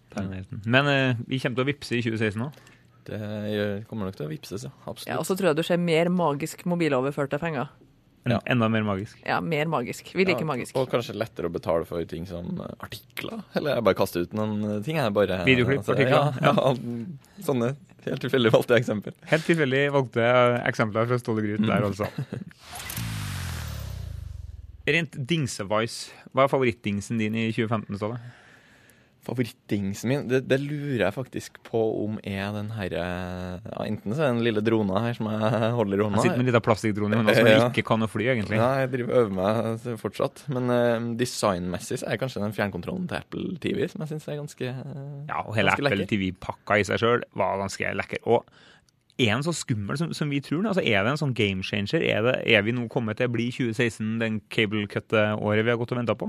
Men 0.65 0.89
uh, 0.89 1.21
vi 1.29 1.43
kommer 1.43 1.61
til 1.61 1.67
å 1.67 1.71
vippse 1.73 1.99
i 1.99 2.03
2016 2.07 2.47
òg. 2.49 2.63
Det 3.07 3.19
kommer 3.87 4.09
nok 4.09 4.17
til 4.19 4.27
å 4.27 4.31
vippses, 4.33 4.65
ja. 4.67 4.73
Absolutt. 4.83 5.13
Ja, 5.13 5.21
og 5.21 5.29
så 5.29 5.37
tror 5.39 5.53
jeg 5.53 5.61
du 5.61 5.67
ser 5.67 5.79
mer 5.79 6.09
magisk 6.11 6.65
mobiloverførte 6.67 7.39
penger. 7.39 7.69
Ja. 8.27 8.41
Enda 8.51 8.69
mer 8.73 8.83
magisk. 8.87 9.19
Ja, 9.27 9.41
mer 9.41 9.69
magisk. 9.71 10.09
Vi 10.15 10.25
liker 10.27 10.43
Ja, 10.43 10.49
magisk. 10.51 10.77
Og 10.79 10.89
kanskje 10.91 11.15
lettere 11.15 11.47
å 11.51 11.53
betale 11.55 11.87
for 11.89 12.03
ting 12.11 12.27
som 12.27 12.49
eh, 12.65 12.73
artikler. 12.83 13.43
Eller 13.55 13.77
jeg 13.79 13.87
bare 13.87 13.99
kaster 13.99 14.25
ut 14.27 14.35
noen 14.37 14.57
eh, 14.67 14.81
ting. 14.87 14.99
Jeg 14.99 15.15
bare, 15.15 15.41
Videoklipp, 15.47 15.87
artikler, 15.95 16.33
Ja, 16.43 16.55
ja. 16.65 17.45
sånne 17.47 17.75
helt 18.07 18.23
tilfeldig 18.23 18.53
valgte 18.55 18.77
eksempel. 18.79 19.15
Helt 19.31 19.47
tilfeldig 19.47 19.85
valgte 19.95 20.25
eh, 20.27 20.57
eksempler 20.71 21.09
fra 21.11 21.19
Ståle 21.23 21.43
Gryt 21.47 21.65
der, 21.67 21.87
altså. 21.87 22.11
Rent 24.87 25.17
dingsevise, 25.27 26.13
hva 26.31 26.45
er 26.47 26.51
favorittdingsen 26.53 27.19
din 27.19 27.35
i 27.35 27.49
2015, 27.51 27.99
Ståle? 27.99 28.21
Favorittdingsen 29.27 30.11
min, 30.11 30.27
det, 30.31 30.43
det 30.47 30.59
lurer 30.63 31.03
jeg 31.03 31.15
faktisk 31.17 31.59
på 31.67 31.81
om 32.05 32.21
er 32.23 32.53
den 32.55 32.69
herre 32.77 33.07
ja, 33.65 33.87
Enten 33.87 34.15
så 34.15 34.23
er 34.23 34.29
det 34.29 34.37
den 34.37 34.45
lille 34.47 34.63
drona 34.63 35.03
her 35.03 35.17
som 35.17 35.31
jeg 35.33 35.71
holder 35.75 35.99
i 35.99 36.05
hånda. 36.05 36.21
Jeg 36.21 36.29
sitter 36.29 36.39
med 36.39 36.45
en 36.45 36.51
liten 36.53 36.67
plastikkdrone 36.69 37.17
i 37.17 37.21
hånda 37.21 37.35
som 37.35 37.51
jeg 37.51 37.65
ikke 37.73 37.87
kan 37.89 38.07
å 38.07 38.11
fly, 38.11 38.29
egentlig. 38.37 38.61
Ja, 38.61 38.69
jeg 38.85 38.93
driver 38.95 39.11
og 39.11 39.25
øver 39.25 39.35
meg 39.41 39.99
fortsatt. 40.03 40.45
Men 40.53 40.71
uh, 40.71 41.11
designmessig 41.19 42.01
så 42.03 42.11
er 42.13 42.23
kanskje 42.23 42.45
den 42.45 42.55
fjernkontrollen 42.55 43.11
til 43.11 43.19
Apple 43.19 43.59
TV 43.63 43.83
som 43.91 44.05
jeg 44.05 44.15
syns 44.15 44.31
er 44.31 44.41
ganske 44.41 44.71
uh, 44.79 45.03
Ja, 45.27 45.43
og 45.43 45.59
hele 45.59 45.75
Apple. 45.75 46.07
TV-pakka 46.07 46.79
i 46.79 46.87
seg 46.87 47.03
sjøl 47.03 47.27
var 47.37 47.59
ganske 47.65 47.93
lekker. 47.99 48.23
Og 48.31 48.47
er 49.19 49.33
den 49.33 49.47
så 49.47 49.55
skummel 49.57 49.99
som, 49.99 50.13
som 50.15 50.31
vi 50.31 50.43
tror? 50.45 50.67
Altså, 50.69 50.85
er 50.85 51.03
det 51.03 51.15
en 51.15 51.23
sånn 51.25 51.37
game 51.37 51.65
changer? 51.65 52.05
Er, 52.05 52.23
det, 52.27 52.35
er 52.53 52.65
vi 52.67 52.75
nå 52.77 52.87
kommet 52.93 53.19
til 53.19 53.31
å 53.31 53.33
bli 53.33 53.49
2016 53.55 54.19
den 54.21 54.43
cable 54.53 54.85
cut-året 54.93 55.65
vi 55.65 55.73
har 55.73 55.81
gått 55.81 55.95
og 55.97 56.05
venta 56.05 56.17
på? 56.19 56.29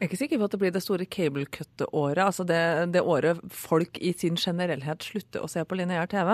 Jeg 0.00 0.06
er 0.06 0.08
ikke 0.14 0.18
sikker 0.22 0.38
på 0.40 0.46
at 0.48 0.52
det 0.54 0.58
blir 0.62 0.70
det 0.72 0.80
store 0.80 1.04
cable 1.12 1.42
cut-året, 1.52 2.22
altså 2.24 2.44
det, 2.48 2.60
det 2.94 3.02
året 3.04 3.42
folk 3.52 3.98
i 4.00 4.14
sin 4.16 4.38
generellhet 4.40 5.04
slutter 5.04 5.44
å 5.44 5.50
se 5.52 5.60
på 5.60 5.76
lineær 5.76 6.08
TV. 6.08 6.30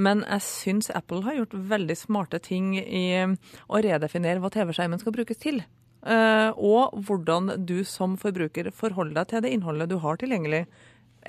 Men 0.00 0.22
jeg 0.24 0.44
syns 0.46 0.88
Apple 0.96 1.20
har 1.26 1.36
gjort 1.36 1.58
veldig 1.74 1.96
smarte 2.00 2.40
ting 2.40 2.70
i 2.80 3.04
å 3.20 3.82
redefinere 3.84 4.40
hva 4.40 4.48
TV-skjermen 4.56 5.04
skal 5.04 5.12
brukes 5.18 5.42
til. 5.44 5.60
Eh, 6.08 6.56
og 6.56 6.96
hvordan 7.04 7.52
du 7.68 7.82
som 7.84 8.16
forbruker 8.16 8.72
forholder 8.72 9.20
deg 9.20 9.28
til 9.34 9.44
det 9.44 9.52
innholdet 9.58 9.92
du 9.92 9.98
har 10.00 10.16
tilgjengelig. 10.16 10.64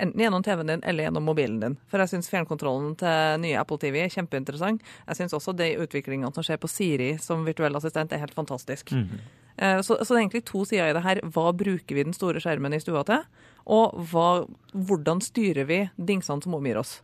Enten 0.00 0.24
gjennom 0.24 0.42
TV-en 0.42 0.72
din 0.72 0.88
eller 0.88 1.10
gjennom 1.10 1.28
mobilen 1.28 1.60
din. 1.68 1.78
For 1.92 2.00
jeg 2.00 2.16
syns 2.16 2.32
fjernkontrollen 2.32 2.96
til 3.04 3.44
nye 3.44 3.60
Apple 3.60 3.84
TV 3.84 4.00
er 4.06 4.16
kjempeinteressant. 4.16 4.80
Jeg 5.04 5.20
syns 5.20 5.36
også 5.36 5.52
de 5.60 5.74
utviklingene 5.84 6.32
som 6.32 6.48
skjer 6.48 6.64
på 6.64 6.72
Siri 6.80 7.14
som 7.20 7.44
virtuell 7.44 7.76
assistent 7.76 8.16
er 8.16 8.24
helt 8.24 8.40
fantastisk. 8.40 8.96
Eh, 8.96 9.43
Så, 9.54 9.94
så 10.00 10.08
det 10.08 10.16
er 10.16 10.22
egentlig 10.24 10.44
to 10.48 10.64
sider 10.66 10.90
i 10.90 10.94
det 10.96 11.04
her. 11.04 11.20
Hva 11.30 11.52
bruker 11.54 11.94
vi 11.94 12.02
den 12.02 12.16
store 12.16 12.40
skjermen 12.42 12.74
i 12.74 12.80
stua 12.82 13.04
til? 13.06 13.22
Og 13.70 13.94
hva, 14.10 14.44
hvordan 14.74 15.22
styrer 15.24 15.68
vi 15.68 15.80
dingsene 15.94 16.42
som 16.42 16.56
omgir 16.58 16.80
oss? 16.80 16.98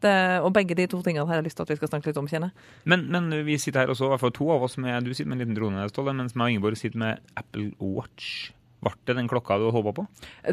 Det, 0.00 0.12
og 0.40 0.54
begge 0.56 0.76
de 0.78 0.86
to 0.88 1.02
tingene 1.04 1.26
her 1.26 1.34
har 1.34 1.42
jeg 1.42 1.50
lyst 1.50 1.58
til 1.60 1.66
at 1.66 1.72
vi 1.74 1.76
skal 1.76 1.90
snakke 1.90 2.08
litt 2.08 2.20
om, 2.20 2.28
kjenner. 2.30 2.54
Men, 2.88 3.04
men 3.12 3.28
vi 3.44 3.58
sitter 3.60 3.82
her 3.82 3.92
også, 3.92 4.06
i 4.08 4.14
hvert 4.14 4.22
fall 4.22 4.32
to 4.38 4.48
av 4.54 4.64
oss 4.64 4.78
med 4.80 5.04
Du 5.04 5.12
sitter 5.12 5.28
med 5.28 5.36
en 5.36 5.44
liten 5.44 5.58
drone, 5.58 5.90
Ståle, 5.92 6.14
mens 6.16 6.32
meg 6.32 6.48
og 6.48 6.54
Ingeborg 6.54 6.80
sitter 6.80 7.02
med 7.02 7.20
Apple 7.36 7.68
Watch. 7.82 8.50
Ble 8.80 8.94
det 9.04 9.16
den 9.18 9.28
klokka 9.28 9.58
du 9.60 9.66
håpa 9.74 9.92
på? 9.98 10.06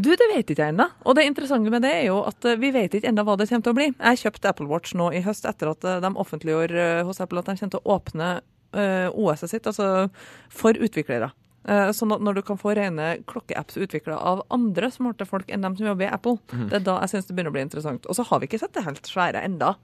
Du, 0.03 0.09
det 0.19 0.27
vet 0.33 0.51
ikke 0.51 0.65
jeg 0.65 0.75
ennå. 0.75 0.89
Og 1.07 1.15
det 1.15 1.23
interessante 1.29 1.71
med 1.71 1.85
det 1.85 1.93
er 1.95 2.05
jo 2.09 2.19
at 2.27 2.43
eh, 2.43 2.59
vi 2.59 2.73
vet 2.75 2.97
ikke 2.97 3.07
ennå 3.07 3.23
hva 3.23 3.37
det 3.39 3.47
kommer 3.47 3.63
til 3.63 3.75
å 3.75 3.77
bli. 3.77 3.87
Jeg 3.95 4.21
kjøpte 4.25 4.51
Apple 4.51 4.67
Watch 4.67 4.97
nå 4.99 5.07
i 5.15 5.23
høst 5.23 5.47
etter 5.47 5.71
at 5.71 5.87
eh, 5.87 6.01
de 6.03 6.11
offentliggjorde 6.11 6.83
eh, 6.83 7.05
hos 7.07 7.23
Apple 7.23 7.39
at 7.39 7.47
de 7.47 7.55
kommer 7.61 7.77
til 7.77 7.85
å 7.85 7.95
åpne 7.95 8.29
eh, 8.35 8.45
OS-et 9.13 9.49
sitt, 9.55 9.67
altså 9.69 10.09
for 10.53 10.73
utviklere. 10.73 11.31
Eh, 11.67 11.89
Sånn 11.91 12.13
at 12.15 12.21
når 12.23 12.35
du 12.39 12.41
kan 12.47 12.57
få 12.61 12.75
rene 12.77 13.17
klokkeapps 13.27 13.75
utvikla 13.83 14.15
av 14.17 14.45
andre 14.53 14.87
smarte 14.93 15.25
folk 15.27 15.49
enn 15.51 15.61
dem 15.65 15.75
som 15.75 15.87
jobber 15.89 16.07
i 16.07 16.13
Apple, 16.13 16.37
det 16.69 16.79
er 16.79 16.85
da 16.85 16.99
jeg 17.03 17.09
syns 17.15 17.27
det 17.27 17.35
begynner 17.35 17.51
å 17.51 17.57
bli 17.57 17.65
interessant. 17.67 18.05
Og 18.07 18.15
så 18.15 18.23
har 18.29 18.39
vi 18.39 18.47
ikke 18.47 18.59
sett 18.61 18.73
det 18.77 18.85
helt 18.87 19.03
svære 19.09 19.43
enda. 19.43 19.75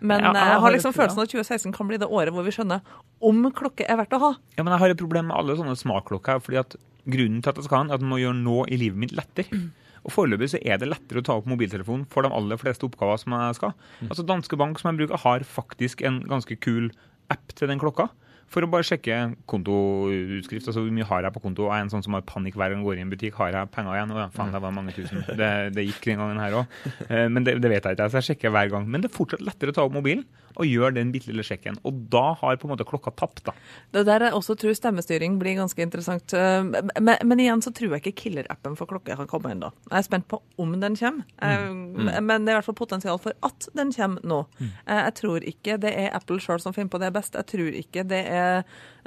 Men 0.00 0.20
Ja, 0.20 0.32
jeg 0.32 0.36
har 0.42 0.50
jeg 0.54 0.60
har 0.60 0.72
liksom 0.76 0.92
følelsen 0.96 1.18
av 1.20 1.24
at 1.24 1.30
2016 1.32 1.72
kan 1.76 1.88
bli 1.88 1.96
det 2.00 2.08
året 2.08 2.32
hvor 2.32 2.44
vi 2.44 2.52
skjønner 2.52 2.80
om 3.24 3.46
klokke 3.52 3.84
er 3.88 3.96
verdt 3.96 4.12
å 4.12 4.20
ha. 4.20 4.32
Ja, 4.56 4.62
men 4.62 4.72
jeg 4.74 4.80
har 4.80 4.90
et 4.92 4.98
problem 5.00 5.28
med 5.28 5.36
alle 5.36 5.56
sånne 5.56 5.76
smartklokker. 5.76 6.40
fordi 6.40 6.58
at 6.60 6.76
Grunnen 7.06 7.38
til 7.40 7.50
at 7.52 7.56
jeg 7.56 7.64
skal 7.68 7.78
ha 7.78 7.82
den, 7.84 7.90
er 7.90 7.94
at 7.94 8.00
den 8.02 8.08
må 8.10 8.16
gjøre 8.18 8.34
noe 8.42 8.64
i 8.66 8.76
livet 8.76 8.98
mitt 8.98 9.12
lettere. 9.14 9.70
Og 10.04 10.10
Foreløpig 10.12 10.48
så 10.50 10.58
er 10.64 10.78
det 10.78 10.88
lettere 10.90 11.18
å 11.22 11.24
ta 11.24 11.36
opp 11.38 11.46
mobiltelefonen 11.46 12.04
for 12.10 12.22
de 12.26 12.28
aller 12.34 12.58
fleste 12.58 12.82
oppgaver 12.86 13.18
som 13.22 13.32
jeg 13.36 13.54
skal. 13.58 13.72
Altså 14.08 14.24
Danske 14.26 14.56
Bank 14.58 14.78
som 14.78 14.90
jeg 14.90 14.98
bruker, 15.00 15.16
har 15.22 15.40
faktisk 15.46 16.02
en 16.02 16.20
ganske 16.26 16.56
kul 16.60 16.90
app 17.30 17.54
til 17.54 17.68
den 17.70 17.78
klokka. 17.78 18.08
For 18.52 18.62
å 18.62 18.70
bare 18.70 18.86
sjekke 18.86 19.18
kontoutskrift. 19.50 20.68
altså 20.68 20.84
Hvor 20.84 20.94
mye 20.94 21.08
har 21.08 21.26
jeg 21.26 21.34
på 21.34 21.42
konto? 21.44 21.66
Er 21.66 21.82
en 21.82 21.92
sånn 21.92 22.04
som 22.06 22.16
har 22.16 22.24
panikk 22.26 22.58
hver 22.58 22.72
gang 22.72 22.82
jeg 22.82 22.88
går 22.88 23.00
i 23.00 23.04
en 23.04 23.12
butikk. 23.12 23.38
Har 23.40 23.52
jeg 23.52 23.72
penger 23.74 23.98
igjen? 23.98 24.14
Å 24.14 24.22
ja, 24.22 24.28
faen, 24.34 24.54
det 24.54 24.62
var 24.62 24.74
mange 24.76 24.94
tusen. 24.96 25.24
Det, 25.40 25.50
det 25.76 25.84
gikk 25.84 26.06
den 26.06 26.22
gangen 26.22 26.38
her 26.40 26.54
òg. 26.62 26.76
Men 27.10 27.44
det, 27.44 27.58
det, 27.60 27.68
vet 27.68 27.84
jeg 27.84 27.96
ikke, 27.96 28.08
så 28.12 28.20
jeg 28.22 28.30
sjekker 28.30 28.52
hver 28.54 28.70
gang. 28.72 28.86
Men 28.88 29.02
det 29.02 29.10
er 29.10 29.16
fortsatt 29.16 29.42
lettere 29.44 29.74
å 29.74 29.76
ta 29.76 29.84
opp 29.84 29.96
mobilen 29.96 30.24
og 30.56 30.64
gjøre 30.64 30.94
den 30.96 31.10
bitte 31.12 31.28
lille 31.30 31.44
sjekken. 31.44 31.76
Og 31.84 31.98
da 32.12 32.30
har 32.40 32.56
på 32.56 32.68
en 32.68 32.72
måte 32.72 32.86
klokka 32.88 33.12
tapt, 33.12 33.42
da. 33.48 33.52
Det 33.92 34.06
der 34.08 34.26
jeg 34.26 34.36
også 34.38 34.56
tror 34.56 34.76
stemmestyring 34.76 35.36
blir 35.40 35.58
ganske 35.58 35.82
interessant. 35.84 36.32
Men, 36.32 37.12
men 37.28 37.42
igjen 37.42 37.62
så 37.64 37.72
tror 37.76 37.96
jeg 37.96 38.04
ikke 38.04 38.22
killer-appen 38.22 38.78
for 38.78 38.88
klokke 38.88 39.18
har 39.18 39.28
kommet 39.28 39.56
ennå. 39.56 39.68
Jeg 39.90 39.98
er 40.00 40.06
spent 40.06 40.28
på 40.30 40.40
om 40.62 40.72
den 40.80 40.96
kommer. 40.96 41.28
Mm. 41.42 41.82
Mm. 42.06 42.12
Men 42.24 42.46
det 42.46 42.52
er 42.52 42.56
i 42.56 42.58
hvert 42.60 42.70
fall 42.70 42.78
potensial 42.78 43.20
for 43.22 43.36
at 43.46 43.68
den 43.76 43.92
kommer 43.92 44.24
nå. 44.24 44.40
Mm. 44.56 44.72
Jeg 44.88 45.16
tror 45.20 45.48
ikke 45.52 45.78
det 45.82 45.92
er 46.06 46.16
Apple 46.16 46.40
sjøl 46.42 46.62
som 46.62 46.76
finner 46.76 46.92
på 46.94 47.02
det 47.04 47.12
best. 47.16 47.36
Jeg 47.36 47.50
tror 47.52 47.80
ikke 47.82 48.06
det 48.08 48.22
er 48.24 48.35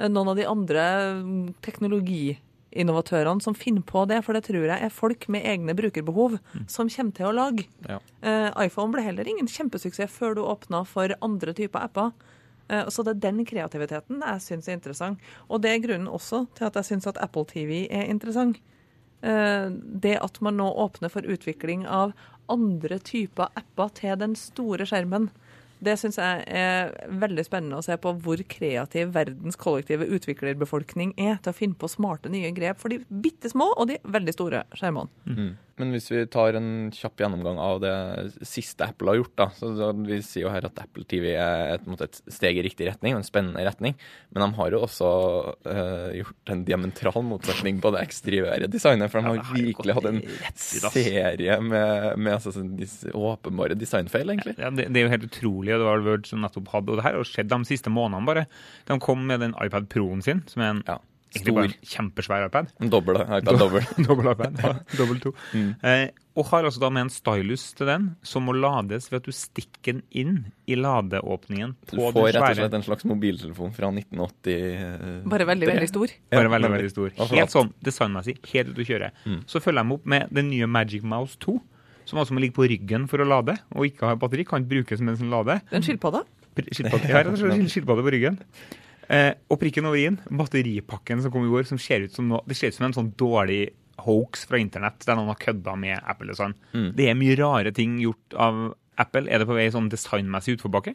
noen 0.08 0.30
av 0.32 0.38
de 0.38 0.46
andre 0.48 0.84
teknologiinnovatørene 1.64 3.44
som 3.44 3.56
finner 3.58 3.84
på 3.86 4.04
det, 4.08 4.22
for 4.24 4.36
det 4.36 4.44
tror 4.46 4.66
jeg 4.70 4.86
er 4.86 4.94
folk 4.94 5.26
med 5.32 5.46
egne 5.48 5.74
brukerbehov 5.76 6.38
som 6.70 6.90
kommer 6.92 7.16
til 7.16 7.28
å 7.28 7.36
lage. 7.36 7.66
Ja. 7.88 8.00
Uh, 8.24 8.48
iPhone 8.64 8.94
ble 8.94 9.04
heller 9.04 9.28
ingen 9.28 9.50
kjempesuksess 9.50 10.12
før 10.14 10.38
du 10.38 10.44
åpna 10.46 10.84
for 10.88 11.14
andre 11.20 11.54
typer 11.56 11.86
apper. 11.88 12.12
Uh, 12.70 12.86
så 12.88 13.04
det 13.04 13.16
er 13.16 13.24
den 13.28 13.44
kreativiteten 13.48 14.24
jeg 14.24 14.46
syns 14.46 14.68
er 14.68 14.78
interessant. 14.78 15.20
Og 15.48 15.62
det 15.64 15.74
er 15.74 15.84
grunnen 15.84 16.10
også 16.10 16.46
til 16.56 16.70
at 16.70 16.80
jeg 16.80 16.92
syns 16.92 17.10
at 17.10 17.20
Apple 17.20 17.46
TV 17.50 17.84
er 17.90 18.08
interessant. 18.08 18.60
Uh, 19.20 19.68
det 20.00 20.16
at 20.22 20.40
man 20.40 20.56
nå 20.56 20.70
åpner 20.80 21.12
for 21.12 21.26
utvikling 21.28 21.84
av 21.84 22.16
andre 22.50 22.98
typer 23.04 23.52
apper 23.58 23.92
til 23.98 24.16
den 24.20 24.34
store 24.38 24.86
skjermen. 24.88 25.28
Det 25.80 25.96
syns 26.00 26.18
jeg 26.20 26.44
er 26.60 26.90
veldig 27.22 27.44
spennende 27.46 27.80
å 27.80 27.84
se 27.84 27.96
på 28.00 28.12
hvor 28.20 28.42
kreativ 28.52 29.14
verdens 29.14 29.56
kollektive 29.60 30.08
utviklerbefolkning 30.12 31.14
er 31.16 31.38
til 31.40 31.54
å 31.54 31.56
finne 31.56 31.78
på 31.80 31.88
smarte 31.88 32.32
nye 32.32 32.52
grep 32.56 32.80
for 32.82 32.92
de 32.92 33.00
bitte 33.08 33.50
små 33.52 33.70
og 33.76 33.88
de 33.90 33.96
veldig 34.04 34.36
store 34.36 34.64
skjermene. 34.76 35.08
Mm. 35.24 35.50
Men 35.80 35.94
hvis 35.94 36.10
vi 36.12 36.22
tar 36.30 36.56
en 36.58 36.90
kjapp 36.94 37.22
gjennomgang 37.22 37.58
av 37.60 37.80
det 37.82 37.94
siste 38.46 38.86
Apple 38.86 39.12
har 39.12 39.20
gjort, 39.20 39.34
da, 39.40 39.46
så, 39.56 39.72
så 39.78 39.90
Vi 40.06 40.20
sier 40.24 40.46
jo 40.46 40.52
her 40.52 40.66
at 40.68 40.80
Apple 40.82 41.06
TV 41.08 41.32
er 41.32 41.76
et, 41.76 41.88
et, 42.06 42.20
steg 42.30 42.60
i 42.60 42.64
riktig 42.66 42.88
retning, 42.90 43.16
en 43.16 43.26
spennende 43.26 43.64
retning. 43.66 43.96
Men 44.34 44.44
de 44.44 44.48
har 44.58 44.74
jo 44.76 44.82
også 44.86 45.10
uh, 45.66 46.10
gjort 46.18 46.54
en 46.54 46.64
diametral 46.68 47.24
motsetning 47.26 47.80
på 47.82 47.92
det 47.94 48.04
eksteriøre 48.06 48.70
designet. 48.70 49.12
For 49.12 49.20
de 49.20 49.30
har 49.30 49.40
ja, 49.40 49.48
virkelig 49.56 49.96
hatt 49.98 50.10
en 50.10 50.22
serie 50.60 51.60
med, 51.64 52.18
med 52.20 52.36
altså, 52.36 52.54
sånn 52.54 52.74
åpenbare 53.16 53.78
designfeil, 53.78 54.34
egentlig. 54.34 54.56
Ja, 54.60 54.72
det, 54.74 54.90
det, 54.90 55.00
er 55.00 55.08
jo 55.08 55.14
helt 55.16 55.28
utrolig. 55.30 55.74
Det 55.74 55.86
var 55.86 56.04
Word 56.06 56.28
som 56.28 56.44
nettopp 56.44 56.72
hadde, 56.74 56.92
og 56.92 57.00
det 57.00 57.08
her 57.08 57.18
har 57.18 57.30
skjedd 57.32 57.52
de 57.52 57.62
siste 57.68 57.92
månedene 57.92 58.28
bare. 58.28 58.48
De 58.90 59.00
kom 59.02 59.24
med 59.28 59.42
den 59.44 59.56
iPad 59.60 59.88
Pro-en 59.92 60.24
sin, 60.24 60.44
som 60.50 60.64
er 60.64 60.74
en 60.74 60.84
ja. 60.88 61.00
Egentlig 61.30 61.54
bare 61.54 61.68
en 61.70 61.90
kjempesvær 61.92 62.48
iPad. 62.48 62.72
En 62.82 62.90
dobbel. 62.90 63.20
Dobbel, 63.46 63.84
dobbel 64.08 64.32
iPad, 64.32 64.58
ja. 64.58 64.72
Dobbel 64.98 65.20
to. 65.22 65.30
Mm. 65.54 65.68
Eh, 65.86 66.08
og 66.40 66.46
har 66.50 66.66
altså 66.66 66.82
da 66.82 66.90
med 66.94 67.06
en 67.06 67.12
stylus 67.12 67.68
til 67.78 67.86
den, 67.90 68.08
som 68.26 68.46
må 68.46 68.54
lades 68.56 69.06
ved 69.10 69.20
at 69.20 69.28
du 69.28 69.34
stikker 69.34 69.98
den 69.98 70.02
inn 70.10 70.34
i 70.70 70.78
ladeåpningen 70.78 71.76
på 71.86 71.94
den 71.94 72.00
Du 72.00 72.18
får 72.18 72.28
rett 72.34 72.40
og 72.42 72.60
slett 72.62 72.76
en 72.80 72.86
slags 72.86 73.06
mobiltelefon 73.06 73.74
fra 73.76 73.92
1980 73.92 74.54
eh, 74.56 75.06
Bare 75.30 75.46
veldig, 75.52 75.70
veldig 75.70 75.90
stor? 75.90 76.16
Bare 76.34 76.48
ja, 76.48 76.54
veldig, 76.56 76.72
veldig 76.74 76.92
stor. 76.94 77.14
Helt 77.34 77.54
sånn 77.54 77.72
designmessig, 77.86 78.38
helt 78.54 78.74
ut 78.74 78.82
å 78.82 78.88
kjøre. 78.90 79.12
Mm. 79.26 79.40
Så 79.50 79.62
følger 79.62 79.84
jeg 79.84 79.98
opp 79.98 80.10
med 80.16 80.34
den 80.40 80.50
nye 80.50 80.70
Magic 80.70 81.06
Mouse 81.06 81.38
2, 81.46 81.56
som 82.10 82.22
altså 82.22 82.34
må 82.34 82.42
ligge 82.42 82.58
på 82.58 82.66
ryggen 82.70 83.06
for 83.10 83.22
å 83.22 83.28
lade, 83.28 83.54
og 83.76 83.86
ikke 83.86 84.10
har 84.10 84.18
batteri. 84.18 84.46
Kan 84.48 84.64
ikke 84.64 84.80
brukes 84.80 85.02
mens 85.04 85.22
en 85.22 85.30
lader. 85.30 85.60
lade. 85.60 85.74
Den 85.74 85.86
skilpadda? 85.86 86.24
Skilpadde, 86.58 87.06
ja, 87.06 87.20
rett 87.22 87.34
og 87.34 87.38
slett 87.38 87.70
skilpadde 87.70 88.06
på 88.06 88.14
ryggen. 88.16 88.40
Eh, 89.10 89.32
og 89.50 89.58
prikken 89.58 89.88
over 89.88 89.98
i-en, 89.98 90.20
batteripakken 90.38 91.22
som 91.24 91.32
kom 91.34 91.46
i 91.46 91.50
går, 91.50 91.66
som 91.66 91.80
ser 91.82 92.06
ut 92.06 92.14
som, 92.14 92.28
noe, 92.30 92.44
det 92.46 92.56
ser 92.58 92.70
ut 92.70 92.78
som 92.78 92.86
en 92.86 92.94
sånn 92.94 93.12
dårlig 93.18 93.72
hoax 94.04 94.46
fra 94.48 94.60
internett 94.62 95.02
der 95.04 95.18
noen 95.18 95.32
har 95.32 95.40
kødda 95.40 95.74
med 95.80 95.98
Apple. 95.98 96.30
og 96.32 96.38
sånn. 96.38 96.56
Mm. 96.72 96.90
Det 96.96 97.08
er 97.10 97.18
mye 97.18 97.38
rare 97.40 97.74
ting 97.76 97.98
gjort 98.00 98.38
av 98.38 98.60
Apple. 99.00 99.26
Er 99.28 99.42
det 99.42 99.48
på 99.50 99.56
vei 99.58 99.66
sånn 99.74 99.90
designmessig 99.92 100.58
utforbakke? 100.58 100.94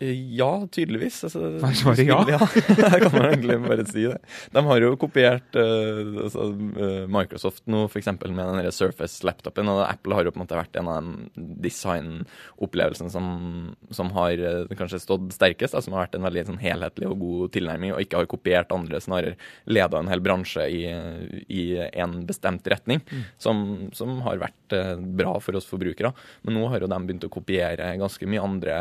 Ja, 0.00 0.66
tydeligvis. 0.72 1.24
Altså, 1.24 1.58
Svaret 1.76 2.06
ja. 2.08 2.24
ja. 2.28 2.38
kan 3.02 3.12
man 3.12 3.26
egentlig 3.26 3.58
bare 3.60 3.84
si 3.84 4.06
det. 4.06 4.16
De 4.54 4.62
har 4.64 4.80
jo 4.80 4.94
kopiert 5.00 5.58
uh, 5.60 6.22
altså, 6.24 6.46
uh, 6.56 7.04
Microsoft 7.12 7.66
nå 7.68 7.82
f.eks. 7.84 8.08
med 8.22 8.40
den 8.40 8.70
Surface-laptopen. 8.72 9.68
Og 9.68 9.82
Apple 9.84 10.16
har 10.16 10.24
jo 10.24 10.32
på 10.32 10.40
en 10.40 10.44
måte 10.46 10.56
vært 10.56 10.78
en 10.80 10.88
av 10.88 11.04
de 11.04 11.50
designopplevelsene 11.66 13.12
som, 13.12 13.26
som 13.92 14.12
har 14.16 14.40
uh, 14.40 14.72
kanskje 14.78 15.02
stått 15.04 15.28
sterkest. 15.36 15.76
Da, 15.76 15.84
som 15.84 15.98
har 15.98 16.06
vært 16.06 16.16
en 16.16 16.24
veldig 16.30 16.46
sånn, 16.48 16.62
helhetlig 16.64 17.10
og 17.10 17.20
god 17.20 17.54
tilnærming, 17.58 17.92
og 17.92 18.00
ikke 18.06 18.22
har 18.22 18.30
kopiert 18.32 18.72
andre, 18.72 19.02
snarere 19.04 19.36
leda 19.68 20.00
en 20.00 20.08
hel 20.08 20.24
bransje 20.24 20.64
i, 20.64 20.80
i 21.52 21.66
en 21.92 22.22
bestemt 22.28 22.64
retning, 22.72 23.04
mm. 23.04 23.28
som, 23.40 23.62
som, 23.92 24.16
har 24.24 24.40
vært 24.40 24.74
bra 25.16 25.36
for 25.44 25.56
oss 25.60 25.68
forbrukere. 25.68 26.14
Men 26.46 26.56
nå 26.56 26.66
har 26.72 26.80
jo 26.82 26.88
de 26.90 26.98
begynt 27.04 27.28
å 27.28 27.32
kopiere 27.32 27.92
ganske 28.00 28.26
mye 28.28 28.42
andre, 28.48 28.74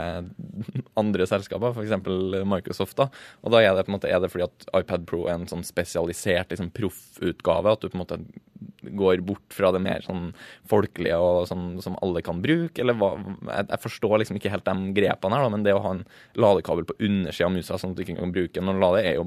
andre 1.00 1.09
andre 1.10 1.28
selskaper, 1.30 1.76
f.eks. 1.76 2.46
Microsoft. 2.50 2.98
da, 3.00 3.10
og 3.44 3.56
da 3.56 3.64
er 3.64 3.74
det 3.76 3.86
på 3.88 3.94
en 3.94 4.00
måte, 4.00 4.12
er 4.12 4.22
det 4.24 4.32
fordi 4.34 4.48
at 4.48 4.70
iPad 4.82 5.08
Pro 5.10 5.26
er 5.28 5.38
en 5.38 5.50
sånn 5.50 5.66
spesialisert 5.68 6.54
liksom, 6.54 6.72
proffutgave, 6.76 7.74
at 7.74 7.84
du 7.84 7.90
på 7.90 8.00
en 8.00 8.06
måte 8.06 8.22
går 8.82 9.22
bort 9.28 9.54
fra 9.54 9.72
det 9.76 9.82
mer 9.84 10.04
sånn 10.04 10.32
folkelige 10.70 11.18
og 11.20 11.48
sånn, 11.50 11.80
som 11.84 11.98
alle 12.04 12.24
kan 12.26 12.42
bruke, 12.44 12.82
eller 12.82 12.98
hva 13.00 13.14
jeg, 13.20 13.66
jeg, 13.70 13.82
forstår 13.86 14.16
liksom 14.22 14.40
ikke 14.40 14.52
helt 14.54 14.68
de 14.68 14.94
grepene 14.98 15.38
her, 15.38 15.46
da, 15.46 15.54
men 15.54 15.66
det 15.66 15.76
å 15.76 15.82
ha 15.84 15.96
en 15.98 16.06
ladekabel 16.40 16.88
på 16.88 16.98
undersida 17.00 17.50
av 17.50 17.56
musa 17.56 17.80
sånn 17.80 17.96
at 17.96 18.00
du 18.00 18.06
ikke 18.06 18.20
kan 18.20 18.36
bruke 18.36 18.56
den 18.56 18.70
når 18.70 18.80
du 18.80 18.86
lader, 18.86 19.10
er 19.10 19.20
jo, 19.20 19.26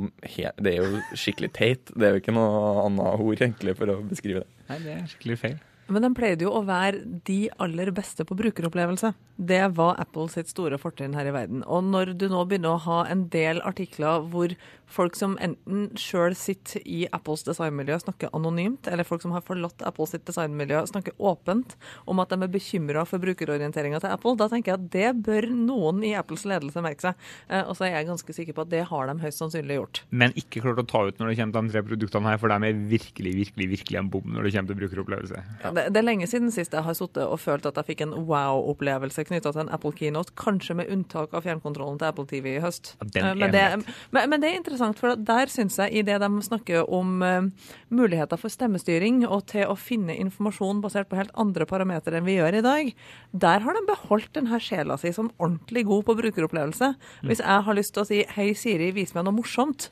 det 0.63 0.73
er 0.73 0.81
jo 0.81 1.03
skikkelig 1.17 1.53
teit. 1.57 1.93
Det 1.93 2.09
er 2.09 2.17
jo 2.17 2.23
ikke 2.23 2.37
noe 2.37 2.87
annet 2.87 3.27
ord 3.27 3.37
egentlig 3.37 3.77
for 3.79 3.93
å 3.93 4.01
beskrive 4.09 4.45
det. 4.45 4.65
Nei, 4.71 4.81
det 4.85 4.97
er 4.97 5.07
skikkelig 5.11 5.39
feil. 5.41 5.61
Men 5.93 6.07
den 6.07 6.17
pleide 6.17 6.47
jo 6.47 6.55
å 6.57 6.65
være 6.67 7.03
de 7.29 7.41
aller 7.63 7.93
beste 7.95 8.25
på 8.29 8.37
brukeropplevelse. 8.39 9.13
Det 9.43 9.63
var 9.77 9.99
Apple 10.01 10.29
sitt 10.33 10.51
store 10.53 10.79
fortrinn 10.81 11.17
her 11.17 11.29
i 11.29 11.35
verden. 11.35 11.65
Og 11.67 11.85
når 11.89 12.15
du 12.21 12.29
nå 12.31 12.45
begynner 12.49 12.77
å 12.77 12.85
ha 12.87 13.01
en 13.11 13.27
del 13.33 13.61
artikler 13.67 14.25
hvor 14.33 14.55
folk 14.93 15.17
som 15.17 15.39
enten 15.43 15.89
sjøl 15.99 16.35
sitter 16.37 16.83
i 16.85 17.07
Apples 17.17 17.45
designmiljø, 17.47 17.97
snakker 18.03 18.33
anonymt, 18.37 18.89
eller 18.91 19.07
folk 19.09 19.25
som 19.25 19.33
har 19.35 19.45
forlatt 19.47 19.85
Apples 19.89 20.13
sitt 20.15 20.27
designmiljø, 20.29 20.83
snakker 20.91 21.17
åpent 21.17 21.77
om 22.11 22.21
at 22.23 22.33
de 22.33 22.39
er 22.45 22.53
bekymra 22.53 23.07
for 23.09 23.23
brukerorienteringa 23.23 24.03
til 24.03 24.13
Apple, 24.13 24.37
da 24.41 24.51
tenker 24.53 24.75
jeg 24.75 24.81
at 24.81 24.91
det 24.93 25.25
bør 25.25 25.49
noen 25.53 26.03
i 26.07 26.13
Apples 26.19 26.45
ledelse 26.49 26.85
merke 26.85 27.07
seg. 27.09 27.29
Eh, 27.49 27.65
og 27.65 27.77
så 27.79 27.89
er 27.89 27.97
jeg 27.97 28.11
ganske 28.11 28.37
sikker 28.37 28.57
på 28.57 28.67
at 28.67 28.73
det 28.73 28.85
har 28.91 29.09
de 29.09 29.17
høyst 29.25 29.41
sannsynlig 29.41 29.79
gjort. 29.79 30.03
Men 30.11 30.37
ikke 30.39 30.65
klart 30.65 30.83
å 30.83 30.87
ta 30.89 31.05
ut 31.09 31.21
når 31.21 31.33
det 31.33 31.39
kommer 31.41 31.57
til 31.57 31.69
de 31.71 31.75
tre 31.77 31.85
produktene 31.89 32.33
her, 32.33 32.43
for 32.43 32.53
de 32.53 32.71
er 32.71 32.85
virkelig, 32.93 33.35
virkelig, 33.41 33.71
virkelig 33.77 34.03
en 34.03 34.13
bom 34.13 34.29
når 34.37 34.49
det 34.49 34.55
kommer 34.57 34.73
til 34.73 34.81
brukeropplevelse. 34.83 35.45
Ja. 35.65 35.75
Det, 35.79 35.82
det, 35.91 35.99
er 36.01 36.07
lenge 36.07 36.27
siden 36.31 36.53
sist 36.55 36.75
jeg 36.75 36.85
har 36.87 36.97
sittet 36.97 37.25
og 37.25 37.41
følt 37.41 37.67
at 37.69 37.79
jeg 37.81 37.89
fikk 37.91 38.03
en 38.05 38.15
wow-opplevelse 38.29 39.25
knytta 39.29 39.53
til 39.55 39.65
en 39.65 39.73
Apple 39.75 39.93
Keynote, 39.97 40.35
kanskje 40.39 40.77
med 40.79 40.91
unntak 40.93 41.35
av 41.37 41.47
fjernkontrollen 41.47 41.99
til 42.01 42.09
Apple 42.09 42.27
TV 42.31 42.55
i 42.55 42.63
høst. 42.63 42.95
Men, 43.03 43.43
det, 43.55 43.65
men, 44.13 44.31
men, 44.31 44.43
det, 44.43 44.51
er 44.51 44.59
interessant, 44.61 45.01
for 45.01 45.17
der 45.17 45.53
syns 45.53 45.79
jeg 45.81 45.93
i 45.99 46.05
det 46.07 46.19
de 46.23 46.31
snakker 46.47 46.89
om 46.93 47.25
uh, 47.25 47.49
muligheter 47.93 48.41
for 48.41 48.53
stemmestyring 48.53 49.23
og 49.27 49.47
til 49.53 49.71
å 49.71 49.79
finne 49.79 50.17
informasjon 50.19 50.83
basert 50.85 51.11
på 51.11 51.19
helt 51.19 51.35
andre 51.39 51.67
parametere 51.69 52.21
enn 52.21 52.29
vi 52.29 52.39
gjør 52.39 52.61
i 52.61 52.67
dag, 52.67 52.93
der 53.33 53.65
har 53.65 53.79
de 53.79 53.87
beholdt 53.89 54.33
denne 54.37 54.61
sjela 54.63 54.99
si 55.01 55.15
som 55.15 55.33
ordentlig 55.39 55.87
god 55.89 56.07
på 56.09 56.19
brukeropplevelse. 56.21 56.93
Mm. 56.95 57.27
Hvis 57.31 57.43
jeg 57.43 57.67
har 57.67 57.79
lyst 57.79 57.95
til 57.97 58.05
å 58.05 58.09
si 58.09 58.23
'Hei, 58.29 58.53
Siri, 58.59 58.93
vis 58.95 59.15
meg 59.15 59.27
noe 59.27 59.37
morsomt', 59.37 59.91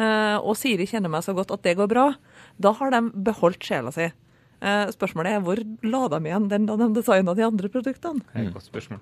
uh, 0.00 0.38
og 0.40 0.56
Siri 0.58 0.86
kjenner 0.88 1.12
meg 1.12 1.24
så 1.26 1.34
godt 1.36 1.52
at 1.54 1.62
det 1.66 1.76
går 1.78 1.90
bra, 1.90 2.08
da 2.60 2.72
har 2.76 2.92
de 2.94 3.04
beholdt 3.14 3.64
sjela 3.64 3.92
si. 3.94 4.10
Eh, 4.60 4.86
spørsmålet 4.92 5.36
er 5.36 5.44
hvor 5.44 5.60
la 5.88 6.06
de 6.12 6.20
igjen 6.28 6.48
den 6.50 6.66
da 6.68 6.76
de 6.76 6.88
designa 6.98 7.34
de 7.36 7.46
andre 7.46 7.70
produktene? 7.72 8.24
Det 8.32 8.42
er 8.42 8.48
et 8.48 8.56
godt 8.56 8.68
spørsmål. 8.68 9.00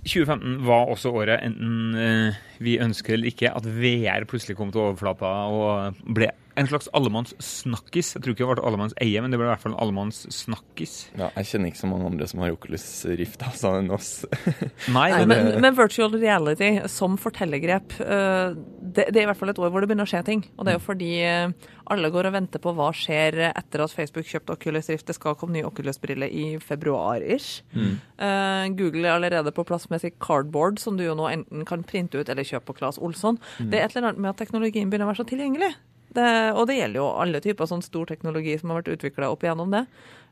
2015 0.00 0.62
var 0.64 0.88
også 0.88 1.12
året, 1.12 1.42
enten 1.44 1.96
eh, 2.00 2.38
vi 2.64 2.78
ønsker 2.80 3.14
eller 3.14 3.28
ikke, 3.28 3.50
at 3.52 3.66
VR 3.68 4.24
plutselig 4.28 4.56
kom 4.56 4.72
til 4.72 4.86
overflata 4.86 5.28
og 5.52 6.00
ble 6.08 6.30
en 6.60 6.68
slags 6.68 6.90
allemannssnakkis. 6.96 8.14
Jeg 8.16 8.24
tror 8.24 8.34
ikke 8.34 8.44
det 8.44 8.50
ble 8.50 8.66
allemanns 8.68 8.96
eie, 9.00 9.22
men 9.22 9.32
det 9.32 9.40
ble 9.40 9.48
i 9.48 9.50
hvert 9.50 9.62
fall 9.62 9.72
en 9.74 9.80
allemannssnakkis. 9.80 10.94
Ja, 11.16 11.30
jeg 11.38 11.48
kjenner 11.50 11.72
ikke 11.72 11.82
så 11.82 11.90
mange 11.90 12.10
andre 12.10 12.28
som 12.30 12.42
har 12.44 12.54
Oculus 12.54 12.86
Rift 13.20 13.44
altså, 13.46 13.74
enn 13.80 13.90
oss. 13.94 14.12
Nei, 14.96 15.08
men, 15.22 15.32
men, 15.32 15.50
men, 15.64 15.78
virtual 15.78 16.14
reality 16.20 16.72
som 16.92 17.16
fortellergrep, 17.20 17.96
eh, 18.04 18.56
det, 18.80 19.08
det, 19.08 19.16
er 19.16 19.24
i 19.24 19.28
hvert 19.30 19.40
fall 19.40 19.54
et 19.54 19.62
år 19.62 19.72
hvor 19.72 19.84
det 19.84 19.90
begynner 19.90 20.08
å 20.08 20.12
skje 20.12 20.24
ting. 20.26 20.44
Og 20.56 20.66
det 20.66 20.74
er 20.74 20.80
jo 20.80 20.84
fordi 20.84 21.12
eh, 21.24 21.70
alle 21.90 22.10
går 22.12 22.28
og 22.28 22.36
venter 22.36 22.62
på 22.62 22.72
hva 22.76 22.90
skjer 22.94 23.38
etter 23.50 23.82
at 23.82 23.94
Facebook 23.94 24.28
kjøpte 24.28 24.54
Oculus 24.54 24.90
Rift. 24.92 25.08
Det 25.08 25.16
skal 25.16 25.36
komme 25.38 25.56
ny 25.56 25.64
Oculus-brille 25.66 26.28
i 26.30 26.44
februar-ish. 26.62 27.64
Mm. 27.74 27.96
Uh, 28.20 28.64
Google 28.78 29.08
er 29.08 29.16
allerede 29.16 29.54
på 29.56 29.64
plass 29.66 29.88
med 29.90 30.04
sitt 30.04 30.20
cardboard, 30.22 30.78
som 30.82 30.98
du 30.98 31.06
jo 31.06 31.16
nå 31.18 31.26
enten 31.32 31.66
kan 31.68 31.82
printe 31.86 32.20
ut 32.20 32.30
eller 32.30 32.46
kjøpe 32.46 32.70
på 32.70 32.78
Claes 32.78 33.00
Olsson. 33.02 33.40
Mm. 33.58 33.72
Det 33.72 33.80
er 33.80 33.88
et 33.88 33.96
eller 33.96 34.12
annet 34.12 34.22
med 34.22 34.34
at 34.34 34.42
teknologien 34.44 34.90
begynner 34.90 35.08
å 35.08 35.12
være 35.12 35.24
så 35.24 35.30
tilgjengelig. 35.32 35.72
Det, 36.10 36.30
og 36.58 36.66
det 36.66 36.80
gjelder 36.80 37.00
jo 37.00 37.10
alle 37.22 37.42
typer 37.44 37.68
sånn 37.70 37.84
stor 37.86 38.08
teknologi 38.10 38.56
som 38.58 38.72
har 38.72 38.80
vært 38.80 38.96
utvikla 38.96 39.30
opp 39.30 39.46
igjennom 39.46 39.70
det. 39.74 39.84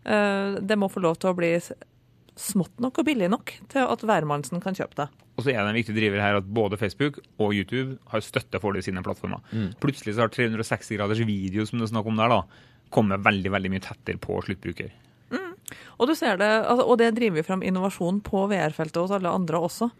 Eh, 0.04 0.58
det 0.58 0.78
må 0.80 0.90
få 0.90 1.02
lov 1.04 1.20
til 1.22 1.30
å 1.30 1.38
bli 1.38 1.52
smått 2.38 2.82
nok 2.82 3.00
og 3.00 3.06
billig 3.06 3.30
nok 3.30 3.54
til 3.70 3.82
at 3.82 4.04
hvermannsen 4.06 4.62
kan 4.62 4.76
kjøpe 4.78 5.00
det. 5.00 5.08
Og 5.38 5.44
så 5.44 5.52
er 5.52 5.60
det 5.60 5.70
en 5.70 5.78
viktig 5.78 5.94
driver 5.94 6.22
her 6.22 6.38
at 6.40 6.46
både 6.50 6.78
Facebook 6.78 7.20
og 7.38 7.54
YouTube 7.54 7.98
har 8.10 8.22
støtte 8.26 8.58
for 8.62 8.74
det 8.74 8.82
i 8.82 8.88
sine 8.88 9.02
plattformer. 9.06 9.42
Plutselig 9.82 10.16
så 10.16 10.24
har 10.24 10.34
360 10.34 10.98
graders 10.98 11.22
video 11.26 11.66
som 11.66 11.78
det 11.78 11.86
er 11.86 11.92
snakk 11.92 12.10
om 12.10 12.18
der, 12.18 12.34
da, 12.34 12.40
kommet 12.94 13.22
veldig 13.22 13.52
veldig 13.54 13.70
mye 13.74 13.84
tettere 13.86 14.22
på 14.22 14.40
sluttbruker. 14.46 14.90
Og 15.98 16.08
du 16.08 16.14
ser 16.16 16.38
det, 16.40 16.48
altså, 16.48 16.86
og 16.86 16.98
det 17.00 17.10
driver 17.16 17.40
jo 17.40 17.46
fram 17.48 17.64
innovasjon 17.66 18.22
på 18.24 18.46
VR-feltet 18.50 19.00
hos 19.02 19.14
alle 19.14 19.32
andre 19.34 19.60
også. 19.68 19.90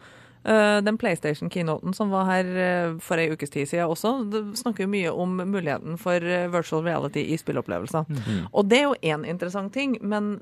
Eh, 0.44 0.82
den 0.82 0.98
PlayStation-keynoten 0.98 1.94
som 1.94 2.10
var 2.10 2.28
her 2.28 2.50
eh, 2.56 2.92
for 3.02 3.20
ei 3.20 3.32
ukes 3.34 3.50
tid 3.50 3.68
siden 3.68 3.90
også, 3.90 4.12
det 4.30 4.42
snakker 4.60 4.86
jo 4.86 4.92
mye 4.92 5.12
om 5.12 5.34
muligheten 5.42 5.98
for 6.00 6.22
eh, 6.22 6.46
virtual 6.52 6.84
reality 6.86 7.24
i 7.34 7.38
spillopplevelser. 7.40 8.06
Og 8.52 8.68
det 8.70 8.78
er 8.78 8.86
jo 8.86 9.00
én 9.02 9.26
interessant 9.28 9.74
ting, 9.74 9.98
men 10.00 10.36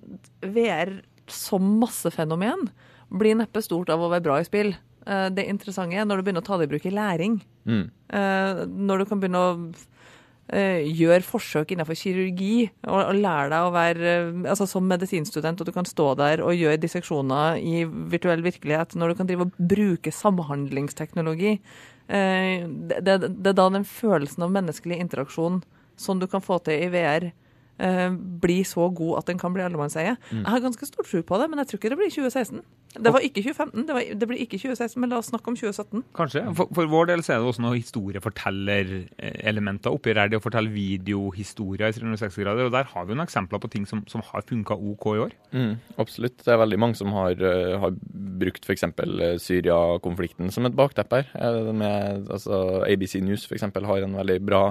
VR 0.44 0.98
som 1.32 1.64
massefenomen 1.80 2.68
blir 3.08 3.38
neppe 3.38 3.62
stort 3.64 3.90
av 3.90 4.02
å 4.02 4.12
være 4.12 4.26
bra 4.26 4.38
i 4.40 4.46
spill. 4.46 4.74
Det 5.06 5.44
interessante 5.46 5.94
er 5.94 6.06
når 6.06 6.18
du 6.18 6.26
begynner 6.26 6.42
å 6.42 6.46
ta 6.46 6.56
det 6.58 6.66
i 6.66 6.70
bruk 6.72 6.86
i 6.88 6.90
læring. 6.90 7.36
Mm. 7.62 7.84
Når 8.86 8.98
du 8.98 9.04
kan 9.06 9.20
begynne 9.22 9.42
å 9.42 9.50
eh, 10.52 10.86
gjøre 10.86 11.24
forsøk 11.26 11.72
innenfor 11.72 11.98
kirurgi 11.98 12.68
og, 12.86 13.00
og 13.00 13.18
lære 13.18 13.50
deg 13.52 13.66
å 13.66 13.72
være 13.74 14.12
eh, 14.12 14.50
altså 14.52 14.68
som 14.70 14.86
medisinstudent, 14.88 15.60
og 15.60 15.68
du 15.68 15.74
kan 15.74 15.88
stå 15.88 16.12
der 16.20 16.44
og 16.44 16.56
gjøre 16.56 16.80
disseksjoner 16.82 17.60
i 17.60 17.84
virtuell 17.86 18.44
virkelighet, 18.46 18.96
når 18.96 19.12
du 19.12 19.20
kan 19.20 19.30
drive 19.30 19.48
og 19.48 19.56
bruke 19.74 20.12
samhandlingsteknologi. 20.14 21.56
eh, 22.08 22.66
Det, 22.66 23.02
det, 23.02 23.18
det 23.38 23.52
er 23.52 23.58
da 23.58 23.70
den 23.72 23.88
følelsen 23.88 24.46
av 24.46 24.54
menneskelig 24.54 25.00
interaksjon 25.02 25.62
som 25.96 26.20
du 26.20 26.26
kan 26.30 26.44
få 26.44 26.58
til 26.64 26.86
i 26.86 26.92
VR, 26.92 27.30
eh, 27.78 28.10
blir 28.42 28.64
så 28.64 28.88
god 28.90 29.20
at 29.20 29.30
den 29.30 29.38
kan 29.38 29.54
bli 29.54 29.64
allemannseie. 29.64 30.16
Jeg 30.32 30.46
har 30.46 30.64
ganske 30.64 30.86
stor 30.86 31.06
tro 31.06 31.22
på 31.22 31.42
det, 31.42 31.50
men 31.50 31.62
jeg 31.62 31.72
tror 31.72 31.82
ikke 31.82 31.94
det 31.94 32.02
blir 32.02 32.14
2016. 32.14 32.64
Det 32.96 33.12
var 33.12 33.20
ikke 33.24 33.42
2015, 33.44 33.86
det, 33.88 33.94
var, 33.94 34.02
det 34.20 34.28
blir 34.28 34.38
ikke 34.40 34.58
2016, 34.60 35.00
men 35.00 35.10
la 35.12 35.18
oss 35.20 35.28
snakke 35.30 35.48
om 35.50 35.56
2017. 35.58 36.02
Kanskje. 36.16 36.40
For, 36.56 36.64
for 36.78 36.84
vår 36.90 37.04
del 37.10 37.20
så 37.24 37.30
er 37.34 37.38
det 37.42 37.48
også 37.50 37.64
noen 37.64 37.80
historiefortellerelementer 37.80 39.90
oppi 39.92 40.10
her. 40.16 40.30
Det 40.32 40.40
å 40.40 40.44
fortelle 40.44 40.70
videohistorier 40.72 41.88
i 41.92 41.96
360 41.96 42.44
grader. 42.44 42.64
Og 42.68 42.74
der 42.74 42.86
har 42.92 43.02
vi 43.04 43.10
noen 43.12 43.26
eksempler 43.26 43.58
på 43.62 43.72
ting 43.72 43.84
som, 43.88 43.98
som 44.10 44.20
har 44.30 44.42
funka 44.48 44.74
OK 44.74 45.04
i 45.12 45.22
år. 45.26 45.32
Mm, 45.52 45.74
absolutt. 46.02 46.38
Det 46.40 46.52
er 46.54 46.62
veldig 46.62 46.80
mange 46.80 46.96
som 46.98 47.08
har, 47.16 47.32
eh, 47.36 47.74
har 47.82 47.92
brukt 48.40 48.62
f.eks. 48.64 48.84
Syria-konflikten 49.44 50.46
som 50.54 50.62
et 50.68 50.78
bakteppe 50.78 51.14
her. 51.20 51.26
Eh, 51.36 51.72
Med, 51.76 51.96
altså, 52.32 52.54
ABC 52.86 53.12
News 53.24 53.42
eksempel 53.52 53.82
har 53.88 53.98
en 54.04 54.16
veldig 54.16 54.38
bra, 54.46 54.64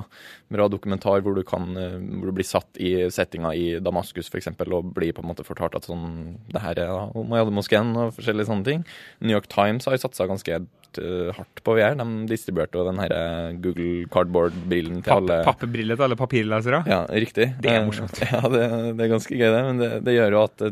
bra 0.51 0.65
dokumentar 0.71 1.19
hvor 1.25 1.33
du, 1.37 1.43
kan, 1.45 1.63
eh, 1.77 1.99
hvor 1.99 2.25
du 2.31 2.35
blir 2.39 2.47
satt 2.47 2.71
i 2.81 2.94
settinga 3.13 3.53
i 3.57 3.65
Damaskus 3.83 4.29
f.eks. 4.31 4.51
og 4.65 4.91
blir 4.95 5.15
på 5.15 5.23
en 5.23 5.29
måte 5.31 5.45
fortalt 5.47 5.77
at 5.77 5.87
sånn, 5.87 6.37
det 6.51 6.63
her 6.63 6.81
er 6.81 6.93
Mohammed-moskeen 7.15 7.93
og 7.95 8.15
forskjellige 8.17 8.49
sånne 8.49 8.67
ting. 8.67 8.85
New 9.21 9.35
York 9.35 9.49
Times 9.51 9.87
har 9.87 9.97
jo 9.97 10.03
satsa 10.05 10.27
ganske 10.29 10.61
eh, 11.01 11.31
hardt 11.35 11.61
på 11.65 11.75
VR. 11.77 11.95
De 11.99 12.05
distribuerte 12.29 12.79
jo 12.79 12.85
den 12.87 12.99
her 13.01 13.11
eh, 13.15 13.57
Google 13.63 14.05
Cardboard-brillen 14.13 15.01
til 15.01 15.09
Papp, 15.11 15.23
alle 15.25 15.39
Pappebriller 15.47 15.99
til 15.99 16.07
alle 16.07 16.17
papirlesere. 16.19 16.83
ja, 16.87 17.01
riktig. 17.11 17.49
Det 17.61 17.71
er 17.71 17.81
Eh, 17.81 17.87
morsomt. 17.89 18.21
Ja, 18.35 18.41
det, 18.51 18.63
det 18.97 19.05
er 19.05 19.11
ganske 19.11 19.35
gøy, 19.35 19.45
det. 19.51 19.63
Men 19.67 19.81
det, 19.81 19.89
det 20.07 20.15
gjør 20.15 20.35
jo 20.37 20.43
at 20.45 20.65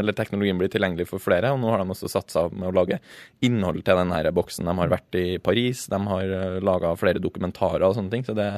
eller 0.00 0.12
teknologien 0.16 0.58
blir 0.60 0.70
tilgjengelig 0.72 1.06
for 1.08 1.22
flere. 1.22 1.52
Og 1.54 1.60
nå 1.62 1.70
har 1.72 1.82
de 1.82 1.94
også 1.94 2.10
satsa 2.10 2.46
med 2.52 2.68
å 2.70 2.74
lage 2.76 2.98
innhold 3.46 3.82
til 3.86 3.96
den 4.00 4.12
her 4.12 4.28
boksen. 4.36 4.68
De 4.68 4.74
har 4.78 4.92
vært 4.92 5.18
i 5.18 5.38
Paris, 5.42 5.86
de 5.90 6.00
har 6.10 6.34
laga 6.64 6.92
flere 7.00 7.22
dokumentarer 7.22 7.86
og 7.86 7.96
sånne 7.96 8.12
ting. 8.12 8.24
Så 8.26 8.34
det, 8.36 8.48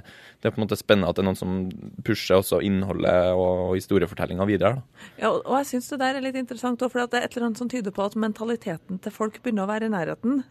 det 0.43 0.49
er 0.51 0.55
på 0.55 0.61
en 0.61 0.67
måte 0.67 0.79
spennende 0.81 1.11
at 1.13 1.19
det 1.19 1.25
er 1.25 1.29
noen 1.31 1.39
som 1.39 1.57
pusher 2.07 2.41
også 2.41 2.61
innholdet 2.67 3.33
og, 3.37 3.69
og 3.71 3.77
historiefortellinga 3.79 4.47
videre. 4.49 4.81
Da. 4.81 5.07
Ja, 5.23 5.31
og 5.31 5.43
og 5.53 5.59
jeg 5.61 5.69
syns 5.75 5.91
det 5.93 5.99
der 6.01 6.17
er 6.17 6.25
litt 6.25 6.37
interessant, 6.39 6.81
òg, 6.83 6.91
for 6.93 7.05
det 7.05 7.19
er 7.21 7.27
et 7.27 7.37
eller 7.37 7.51
annet 7.51 7.61
som 7.61 7.69
tyder 7.69 7.93
på 7.93 8.05
at 8.07 8.15
mentaliteten 8.17 9.01
til 9.05 9.13
folk 9.13 9.37
begynner 9.43 9.67
å 9.67 9.71
være 9.73 9.91
i 9.91 9.93
nærheten. 9.93 10.43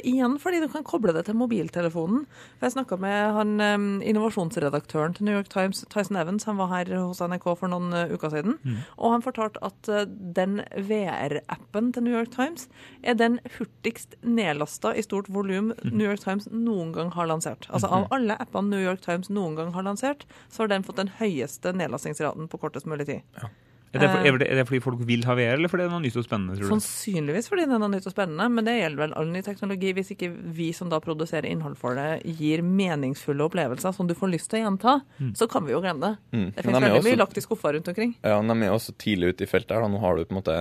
Igjen 0.00 0.36
fordi 0.40 0.60
du 0.62 0.68
kan 0.72 0.84
koble 0.86 1.14
det 1.16 1.24
til 1.28 1.38
mobiltelefonen. 1.38 2.26
For 2.58 2.68
Jeg 2.68 2.76
snakka 2.76 2.98
med 3.00 3.34
han 3.36 4.02
innovasjonsredaktøren 4.04 5.14
til 5.16 5.28
New 5.28 5.36
York 5.36 5.50
Times, 5.52 5.84
Tyson 5.92 6.18
Evans. 6.20 6.44
Han 6.48 6.58
var 6.60 6.70
her 6.72 6.90
hos 6.98 7.20
NRK 7.20 7.46
for 7.58 7.70
noen 7.72 7.92
uh, 7.94 8.12
uker 8.12 8.32
siden. 8.32 8.58
Og 8.98 9.14
han 9.14 9.24
fortalte 9.24 9.62
at 9.64 9.90
uh, 9.90 10.02
den 10.08 10.60
VR-appen 10.76 11.92
til 11.94 12.06
New 12.06 12.16
York 12.16 12.32
Times 12.34 12.68
er 13.02 13.16
den 13.18 13.38
hurtigst 13.56 14.16
nedlasta 14.22 14.94
i 14.94 15.04
stort 15.06 15.30
volum 15.32 15.72
New 15.84 16.06
York 16.06 16.22
Times 16.24 16.48
noen 16.52 16.92
gang 16.96 17.12
har 17.16 17.30
lansert. 17.30 17.68
Altså 17.70 17.90
Av 17.90 18.08
alle 18.14 18.36
appene 18.40 18.74
New 18.74 18.84
York 18.84 19.02
Times 19.06 19.30
noen 19.32 19.56
gang 19.58 19.74
har 19.74 19.86
lansert, 19.86 20.26
så 20.48 20.64
har 20.64 20.74
den 20.74 20.86
fått 20.86 21.00
den 21.00 21.12
høyeste 21.20 21.74
nedlastingsraten 21.76 22.50
på 22.50 22.60
kortest 22.60 22.88
mulig 22.90 23.08
tid. 23.10 23.42
Er 23.90 23.98
det, 24.04 24.08
for, 24.12 24.22
er, 24.22 24.36
det, 24.38 24.46
er 24.46 24.58
det 24.60 24.64
fordi 24.68 24.80
folk 24.84 25.00
vil 25.02 25.24
ha 25.26 25.34
VR, 25.34 25.56
eller 25.58 25.70
fordi 25.70 25.82
det 25.82 25.88
er 25.88 25.94
noe 25.96 26.04
nytt 26.04 26.18
og 26.20 26.26
spennende? 26.26 26.54
tror 26.54 26.68
du? 26.68 26.70
Sannsynligvis 26.76 27.48
fordi 27.50 27.64
det 27.66 27.74
er 27.74 27.80
noe 27.82 27.90
nytt 27.90 28.06
og 28.06 28.12
spennende, 28.14 28.46
men 28.54 28.66
det 28.68 28.74
gjelder 28.76 29.00
vel 29.02 29.14
all 29.18 29.30
ny 29.32 29.42
teknologi. 29.42 29.90
Hvis 29.96 30.12
ikke 30.14 30.28
vi 30.30 30.68
som 30.76 30.92
da 30.92 31.00
produserer 31.02 31.48
innhold 31.50 31.74
for 31.80 31.98
det, 31.98 32.22
gir 32.38 32.62
meningsfulle 32.62 33.42
opplevelser 33.48 33.94
som 33.96 34.06
du 34.06 34.14
får 34.14 34.30
lyst 34.30 34.50
til 34.52 34.60
å 34.60 34.62
gjenta, 34.68 34.94
så 35.34 35.48
kan 35.50 35.66
vi 35.66 35.74
jo 35.74 35.80
glemme 35.82 36.00
det. 36.06 36.12
Mm. 36.36 36.46
Det 36.54 36.64
finnes 36.64 36.78
de 36.78 36.86
veldig 36.86 37.00
også- 37.00 37.10
mye 37.10 37.20
lagt 37.24 37.40
i 37.40 37.44
skuffa 37.44 37.72
rundt 37.74 37.88
omkring. 37.90 38.14
Ja, 38.22 38.38
De 38.40 38.56
er 38.62 38.70
også 38.76 38.94
tidlig 38.94 39.34
ute 39.34 39.42
i 39.42 39.50
feltet. 39.50 39.74
her 39.74 39.82
da. 39.82 39.88
Nå 39.88 39.98
har 40.00 40.16
du 40.16 40.24
på 40.24 40.34
en 40.36 40.42
måte 40.42 40.56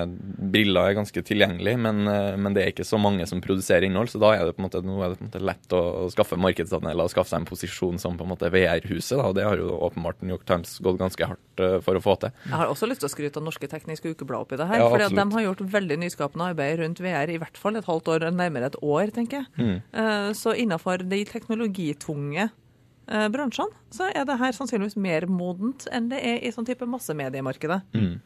Briller 0.52 0.90
er 0.90 0.98
ganske 0.98 1.22
tilgjengelig, 1.24 1.78
men, 1.80 2.08
eh, 2.08 2.36
men 2.36 2.54
det 2.54 2.64
er 2.64 2.72
ikke 2.72 2.86
så 2.88 3.00
mange 3.00 3.28
som 3.28 3.42
produserer 3.42 3.86
innhold. 3.86 4.10
Så 4.10 4.20
da 4.20 4.34
er 4.34 4.46
det 4.46 4.56
på 4.58 4.64
en 4.64 4.70
måte, 4.70 4.82
nå 4.84 4.98
er 5.04 5.10
det 5.14 5.20
på 5.20 5.26
en 5.26 5.30
måte 5.30 5.46
lett 5.46 5.70
å, 5.70 5.82
å 6.06 6.12
skaffe 6.12 6.38
markedsandeler 6.38 7.04
og 7.06 7.10
skaffe 7.14 7.30
seg 7.30 7.42
en 7.42 7.46
posisjon 7.46 8.00
som 8.00 8.18
på 8.18 8.26
en 8.26 8.34
måte 8.34 8.50
VR-huset. 8.50 9.18
og 9.22 9.36
Det 9.36 9.44
har 9.46 9.58
jo 9.58 9.70
åpenbart 9.78 10.22
New 10.22 10.34
York 10.36 10.46
Times 10.46 10.80
gått 10.80 10.98
ganske 10.98 11.26
hardt 11.30 11.60
eh, 11.60 11.80
for 11.86 11.94
å 11.94 12.02
få 12.02 12.18
til. 12.20 12.32
Jeg 12.46 12.58
har 12.58 12.68
også 12.68 12.90
lyst 12.90 13.02
til 13.02 13.10
å 13.10 13.14
skryte 13.20 13.42
av 13.42 13.46
Norske 13.46 13.68
Tekniske 13.70 14.14
Ukeblad 14.16 14.48
oppi 14.48 14.58
det 14.60 14.70
her. 14.70 14.80
Ja, 14.80 14.88
fordi 14.94 15.12
de 15.20 15.28
har 15.36 15.46
gjort 15.50 15.66
veldig 15.76 16.00
nyskapende 16.06 16.48
arbeid 16.54 16.80
rundt 16.80 17.04
VR 17.04 17.34
i 17.36 17.38
hvert 17.42 17.60
fall 17.60 17.76
et 17.76 17.90
halvt 17.90 18.14
år, 18.16 18.30
nærmere 18.32 18.72
et 18.72 18.80
år, 18.80 19.12
tenker 19.16 19.44
jeg. 19.44 19.52
Mm. 19.60 19.76
Eh, 19.92 20.32
Så 20.40 20.56
innenfor 20.56 21.04
de 21.04 21.22
teknologitunge 21.28 22.48
eh, 22.48 23.28
bransjene, 23.34 23.76
så 23.92 24.10
er 24.14 24.26
det 24.26 24.40
her 24.40 24.56
sannsynligvis 24.56 24.98
mer 24.98 25.28
modent 25.28 25.90
enn 25.92 26.10
det 26.10 26.24
er 26.24 26.40
i 26.46 26.54
sånn 26.56 26.68
type 26.68 26.88
massemediemarkedet. 26.88 27.84
Mm. 27.94 28.20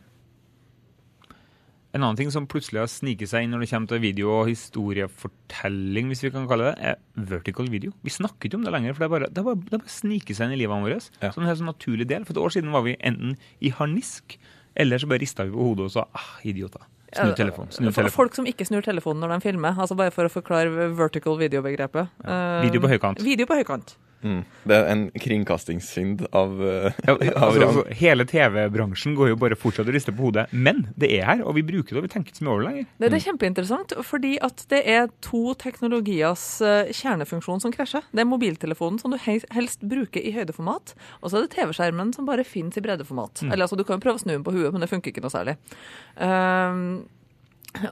En 1.93 2.01
annen 2.01 2.17
ting 2.17 2.31
som 2.33 2.47
plutselig 2.49 2.79
har 2.81 2.89
sniket 2.89 3.29
seg 3.29 3.45
inn 3.45 3.51
når 3.53 3.63
det 3.63 3.67
kommer 3.69 3.91
til 3.91 4.01
video 4.01 4.31
og 4.33 4.47
historiefortelling, 4.49 6.07
hvis 6.09 6.23
vi 6.25 6.31
kan 6.33 6.47
kalle 6.49 6.71
det, 6.71 6.89
er 6.89 7.27
vertical 7.29 7.69
video. 7.69 7.93
Vi 8.01 8.09
snakker 8.09 8.49
ikke 8.49 8.57
om 8.57 8.65
det 8.65 8.73
lenger, 8.73 8.95
for 8.95 9.03
det 9.03 9.09
har 9.09 9.13
bare, 9.13 9.29
det 9.29 9.43
bare, 9.45 9.61
det 9.67 9.77
bare 9.83 9.93
sniker 9.93 10.33
seg 10.33 10.49
inn 10.49 10.55
i 10.55 10.61
livet 10.63 10.87
vårt. 10.87 11.11
Ja. 11.21 11.29
Som 11.35 11.43
en 11.43 11.51
helt 11.51 11.61
sånn 11.61 11.69
naturlig 11.69 12.07
del. 12.09 12.25
For 12.25 12.33
et 12.33 12.41
år 12.41 12.55
siden 12.55 12.73
var 12.73 12.87
vi 12.87 12.95
enten 12.97 13.37
i 13.61 13.69
harnisk, 13.77 14.39
eller 14.75 15.01
så 15.01 15.09
bare 15.09 15.23
rista 15.23 15.45
vi 15.47 15.53
på 15.53 15.69
hodet 15.69 15.89
og 15.89 15.93
sa 15.93 16.07
ah, 16.11 16.33
idioter. 16.43 16.85
Snu 17.13 17.33
telefonen. 17.37 17.71
Snu 17.71 17.85
telefonen. 17.91 18.15
Folk 18.15 18.37
som 18.37 18.47
ikke 18.49 18.65
snur 18.65 18.85
telefonen 18.85 19.21
når 19.21 19.35
de 19.35 19.45
filmer, 19.45 19.77
altså 19.77 19.97
bare 19.97 20.13
for 20.13 20.25
å 20.25 20.33
forklare 20.33 20.89
vertical 20.97 21.37
video-begrepet. 21.37 22.09
Ja. 22.25 22.39
Video 22.65 22.81
på 22.81 22.89
høykant. 22.89 23.21
Video 23.25 23.49
på 23.49 23.59
høykant. 23.59 23.93
Mm. 24.23 24.41
Det 24.69 24.75
er 24.77 24.89
en 24.91 25.03
kringkastingssynd 25.19 26.25
av, 26.31 26.53
eh, 26.63 26.99
Ja, 27.07 27.15
altså, 27.19 27.59
rang. 27.59 27.65
altså, 27.67 27.83
hele 27.99 28.25
TV-bransjen 28.29 29.17
går 29.17 29.33
jo 29.33 29.39
bare 29.41 29.57
fortsatt 29.59 29.89
og 29.89 29.95
rister 29.95 30.15
på 30.15 30.29
hodet. 30.29 30.45
Men 30.51 30.85
det 30.99 31.11
er 31.17 31.27
her, 31.27 31.43
og 31.43 31.57
vi 31.57 31.65
bruker 31.67 31.93
det, 31.93 31.99
og 32.01 32.07
vi 32.07 32.11
tenker 32.13 32.31
ikke 32.31 32.41
så 32.41 32.47
mye 32.47 32.53
over 32.53 32.63
det 32.63 32.69
lenger. 32.69 32.87
Det, 32.97 33.09
det 33.09 33.19
er 33.19 33.25
kjempeinteressant, 33.27 33.95
fordi 34.07 34.33
at 34.47 34.63
det 34.71 34.81
er 34.95 35.09
to 35.25 35.43
teknologiers 35.59 36.45
uh, 36.63 36.91
kjernefunksjon 36.91 37.63
som 37.65 37.75
krasjer. 37.75 38.07
Det 38.13 38.23
er 38.23 38.29
mobiltelefonen 38.31 39.01
som 39.01 39.13
du 39.13 39.19
helst 39.23 39.83
bruker 39.83 40.23
i 40.23 40.33
høydeformat, 40.35 40.95
og 41.21 41.29
så 41.29 41.39
er 41.39 41.47
det 41.47 41.53
TV-skjermen 41.57 42.15
som 42.15 42.29
bare 42.29 42.47
finnes 42.47 42.79
i 42.79 42.85
breddeformat. 42.85 43.43
Eller 43.49 43.67
altså, 43.67 43.79
Du 43.79 43.83
kan 43.83 43.99
jo 43.99 44.05
prøve 44.07 44.21
å 44.21 44.23
snu 44.23 44.33
den 44.35 44.47
på 44.47 44.55
huet, 44.55 44.71
men 44.71 44.83
det 44.83 44.91
funker 44.91 45.11
ikke 45.11 45.25
noe 45.25 45.33
særlig. 45.33 45.57
Uh, 46.15 47.03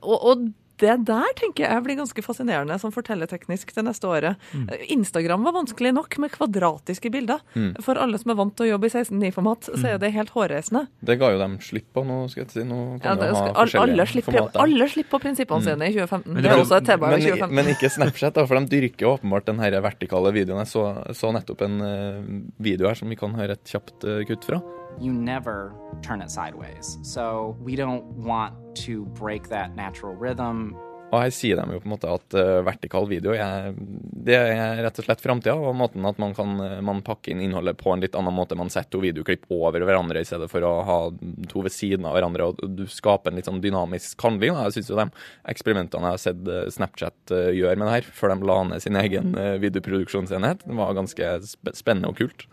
og, 0.02 0.17
og 0.17 0.50
det 0.82 0.96
der 1.08 1.36
tenker 1.39 1.67
jeg 1.67 1.86
blir 1.86 2.00
ganske 2.00 2.24
fascinerende 2.26 2.78
som 2.82 2.94
fortellerteknisk 2.94 3.74
det 3.76 3.84
neste 3.86 4.10
året. 4.10 4.50
Instagram 4.94 5.46
var 5.48 5.56
vanskelig 5.60 5.94
nok 5.96 6.17
med 6.24 6.34
kvadratiske 6.34 7.12
bilder. 7.13 7.41
For 7.86 8.00
alle 8.02 8.20
som 8.22 8.34
er 8.34 8.39
vant 8.39 8.56
til 8.58 8.67
å 8.67 8.72
jobbe 8.74 8.89
i 8.89 8.94
16.9-format, 8.94 9.72
så 9.76 9.94
er 9.94 10.02
det 10.02 10.12
helt 10.15 10.34
hårreisende. 10.36 10.86
Det 11.06 11.17
ga 11.22 11.32
jo 11.34 11.39
dem 11.41 11.58
slipp 11.63 11.89
på 11.96 12.04
nå, 12.08 12.24
skal 12.32 12.44
jeg 12.46 12.54
si. 12.56 12.65
Nå 12.67 12.80
Ja, 12.98 13.00
kan 13.04 13.22
det 13.22 13.30
de 13.30 13.38
ha 13.38 13.41
skal, 13.41 13.56
all, 13.82 13.91
alle, 13.91 14.08
slipper, 14.10 14.39
alle 14.65 14.89
slipper 14.91 15.15
på 15.15 15.24
prinsippene 15.28 15.65
sine 15.65 15.89
i 15.89 15.96
2015. 15.96 16.28
Men 16.32 16.41
det 16.41 16.50
det 16.50 16.58
er 16.58 16.65
også 16.65 16.80
et 16.82 16.89
tema 16.91 17.13
i 17.13 17.22
2015. 17.22 17.56
men 17.60 17.72
ikke 17.76 17.91
Snapchat, 17.91 18.36
da, 18.38 18.46
for 18.50 18.60
de 18.60 18.72
dyrker 18.76 19.13
åpenbart 19.15 19.50
den 19.50 19.62
her 19.63 19.80
vertikale 19.84 20.34
videoen. 20.36 20.63
Jeg 20.65 20.74
så, 20.74 20.86
så 21.17 21.34
nettopp 21.36 21.65
en 21.67 21.82
eh, 21.86 22.22
video 22.62 22.89
her 22.89 23.00
som 23.00 23.12
vi 23.12 23.20
kan 23.20 23.36
høre 23.38 23.58
et 23.60 23.76
kjapt 23.76 24.08
eh, 24.08 24.24
kutt 24.30 24.48
fra. 24.50 24.62
you 25.00 25.13
never 25.13 25.74
turn 26.02 26.22
it 26.22 26.30
sideways. 26.30 26.98
So 27.02 27.56
we 27.62 27.76
don't 27.76 28.04
want 28.17 28.54
to 28.86 29.06
break 29.20 29.50
that 29.50 29.76
natural 29.76 30.15
rhythm. 30.15 30.74
Og 31.12 31.26
her 31.26 31.32
sier 31.36 31.60
de 31.60 31.76
jo 31.76 31.82
på 31.84 31.89
en 31.89 31.91
måte 31.91 32.08
at 32.08 32.36
uh, 32.39 32.62
vertikal 32.63 33.04
video 33.10 33.34
er, 33.36 33.74
det 33.76 34.38
er 34.38 34.80
rett 34.80 35.02
og 35.02 35.04
slett 35.04 35.20
framtida. 35.20 35.58
Og 35.60 35.76
måten 35.76 36.06
at 36.08 36.22
man 36.24 36.32
kan 36.38 36.54
man 36.88 37.02
pakke 37.04 37.34
inn 37.34 37.41
innholdet 37.44 37.76
på 37.82 37.91
en 37.91 38.00
litt 38.04 38.15
annen 38.15 38.32
måte. 38.32 38.56
Man 38.56 38.72
setter 38.72 38.96
to 38.96 39.02
videoklipp 39.04 39.44
over 39.52 39.84
hverandre 39.84 40.24
i 40.24 40.28
stedet 40.28 40.48
for 40.52 40.63
å 40.63 40.72
ha 40.88 40.98
to 41.52 41.65
ved 41.65 41.76
siden 41.76 42.08
av 42.08 42.15
hverandre. 42.15 42.48
Og 42.54 42.78
du 42.80 42.86
skaper 42.88 43.32
en 43.32 43.41
litt 43.41 43.50
sånn 43.50 43.60
dynamisk 43.63 44.24
handling. 44.24 44.56
Jeg 44.56 44.78
syns 44.78 44.94
jo 44.94 45.02
de 45.02 45.10
eksperimentene 45.52 46.13
jeg 46.13 46.20
har 46.20 46.24
sett 46.30 46.76
Snapchat 46.78 47.36
gjøre 47.36 47.58
gjør 47.60 47.82
med 47.82 47.89
det 47.89 47.98
her, 47.98 48.12
før 48.15 48.32
de 48.32 48.48
la 48.48 48.60
ned 48.72 48.84
sin 48.84 48.98
egen 49.00 49.36
videoproduksjonsenhet, 49.62 50.63
det 50.63 50.78
var 50.80 50.96
ganske 50.98 51.34
spennende 51.76 52.10
og 52.10 52.22
kult. 52.24 52.48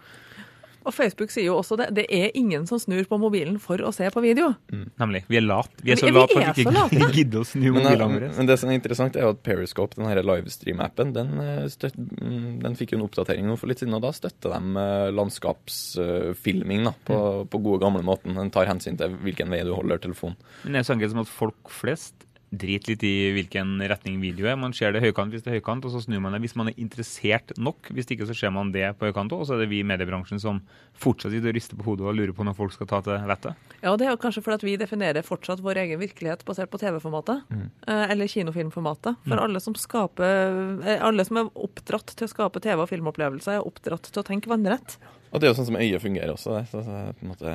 Og 0.89 0.95
Facebook 0.97 1.33
sier 1.33 1.51
jo 1.51 1.59
også 1.61 1.77
det. 1.77 1.91
Det 1.99 2.07
er 2.09 2.31
ingen 2.39 2.65
som 2.69 2.81
snur 2.81 3.05
på 3.09 3.19
mobilen 3.21 3.59
for 3.61 3.81
å 3.85 3.91
se 3.93 4.09
på 4.13 4.23
video. 4.25 4.55
Mm, 4.73 4.87
nemlig. 5.03 5.23
Vi 5.29 5.37
er 5.37 5.45
lat. 5.45 5.71
Vi 5.85 5.93
er 5.93 6.01
så 6.01 6.09
late 6.09 6.39
at 6.41 6.57
vi 6.57 6.65
ikke 6.65 7.11
gidder 7.19 7.43
å 7.43 7.49
snu 7.49 7.67
mobilene 7.67 8.09
våre. 8.15 8.31
Men 8.39 8.49
det 8.49 8.57
som 8.63 8.73
er 8.73 8.79
interessant, 8.79 9.19
er 9.19 9.27
jo 9.27 9.35
at 9.35 9.43
Periscope, 9.45 9.99
den 9.99 10.09
livestream-appen, 10.25 11.13
den, 11.17 11.35
eh, 11.45 11.91
mm, 11.93 12.47
den, 12.65 12.79
fikk 12.79 12.95
jo 12.95 13.01
en 13.03 13.05
oppdatering 13.05 13.53
for 13.61 13.69
litt 13.69 13.83
siden, 13.83 13.99
og 13.99 14.07
da 14.07 14.15
støtter 14.17 14.55
de 14.57 14.85
eh, 14.85 15.11
landskapsfilming 15.19 16.89
da, 16.89 16.95
på, 17.11 17.19
mm. 17.19 17.51
på 17.53 17.63
gode, 17.67 17.83
gamle 17.85 18.05
måten. 18.07 18.39
Den 18.39 18.55
tar 18.55 18.71
hensyn 18.71 18.97
til 19.01 19.19
hvilken 19.27 19.53
vei 19.53 19.61
du 19.69 19.75
holder 19.77 20.01
telefonen. 20.09 20.41
Men 20.65 20.79
det 20.79 20.87
er 20.87 20.89
sånn 20.89 21.21
at 21.21 21.37
folk 21.37 21.69
flest 21.73 22.28
driter 22.51 22.95
litt 22.95 23.05
i 23.05 23.15
hvilken 23.37 23.77
retning 23.91 24.19
video 24.23 24.49
er. 24.49 24.57
Man 24.61 24.75
ser 24.77 24.95
det 24.95 25.03
høykant 25.05 25.35
hvis 25.35 25.45
det 25.45 25.53
er 25.53 25.59
høykant, 25.59 25.85
og 25.85 25.93
så 25.93 26.01
snur 26.05 26.23
man 26.25 26.35
det 26.35 26.41
hvis 26.45 26.57
man 26.59 26.71
er 26.71 26.79
interessert 26.81 27.53
nok. 27.61 27.91
Hvis 27.95 28.09
ikke 28.15 28.29
så 28.29 28.37
ser 28.37 28.53
man 28.55 28.73
det 28.75 28.87
på 28.99 29.09
høykant 29.09 29.35
òg, 29.37 29.43
og 29.45 29.49
så 29.49 29.57
er 29.57 29.65
det 29.65 29.71
vi 29.73 29.83
i 29.83 29.89
mediebransjen 29.89 30.41
som 30.43 30.63
fortsatt 30.99 31.35
sitter 31.35 31.53
og 31.53 31.59
rister 31.59 31.79
på 31.79 31.87
hodet 31.91 32.09
og 32.09 32.17
lurer 32.17 32.33
på 32.37 32.47
når 32.49 32.57
folk 32.57 32.75
skal 32.75 32.91
ta 32.91 33.03
til 33.05 33.29
vettet. 33.29 33.69
Ja, 33.83 33.93
det 34.01 34.09
er 34.09 34.15
jo 34.15 34.23
kanskje 34.23 34.45
fordi 34.47 34.71
vi 34.71 34.79
definerer 34.81 35.27
fortsatt 35.27 35.63
vår 35.65 35.83
egen 35.85 36.01
virkelighet 36.01 36.45
basert 36.49 36.73
på 36.73 36.81
TV-formatet, 36.81 37.45
mm. 37.53 37.69
Eh, 37.89 38.05
eller 38.15 38.31
kinofilmformatet. 38.31 39.21
For 39.27 39.37
mm. 39.37 39.45
alle 39.45 39.63
som 39.63 39.77
skaper 39.79 40.83
eh, 40.87 41.05
Alle 41.05 41.25
som 41.25 41.39
er 41.41 41.53
oppdratt 41.55 42.17
til 42.17 42.27
å 42.27 42.33
skape 42.33 42.63
TV- 42.65 42.83
og 42.83 42.91
filmopplevelser, 42.91 43.61
er 43.61 43.69
oppdratt 43.69 44.11
til 44.11 44.23
å 44.23 44.27
tenke 44.27 44.51
vannrett. 44.51 44.99
Og 45.29 45.41
det 45.41 45.49
er 45.49 45.53
jo 45.53 45.59
sånn 45.61 45.71
som 45.71 45.79
øyet 45.81 46.03
fungerer 46.03 46.33
også. 46.33 46.57
Det. 46.57 46.67
Så, 46.73 46.83
så, 46.87 47.01
på 47.19 47.27
en 47.27 47.33
måte 47.35 47.55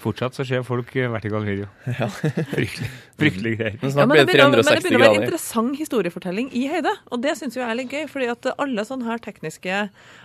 Fortsatt 0.00 0.36
så 0.36 0.44
ser 0.48 0.62
folk 0.64 0.94
vertikal 0.96 1.44
video. 1.44 1.68
Ja. 2.00 2.06
Fryktelig, 2.08 2.88
fryktelig 3.20 3.52
greier. 3.58 3.78
Men 3.82 3.92
snart 3.92 4.02
ja, 4.02 4.06
men 4.06 4.16
det 4.16 4.26
blir 4.30 4.38
360 4.40 4.46
grader. 4.46 4.62
Men 4.64 4.80
det 4.80 4.84
begynner 4.84 4.96
å 4.96 5.02
være 5.02 5.16
en 5.18 5.24
interessant 5.26 5.80
historiefortelling 5.80 6.48
i 6.56 6.62
høyde. 6.70 6.92
Og 7.12 7.22
det 7.24 7.34
syns 7.40 7.58
jeg 7.58 7.66
er 7.66 7.76
litt 7.76 7.92
gøy, 7.92 8.06
fordi 8.08 8.30
at 8.32 8.48
alle 8.54 8.84
sånne 8.88 9.08
her 9.10 9.20
tekniske, 9.24 9.80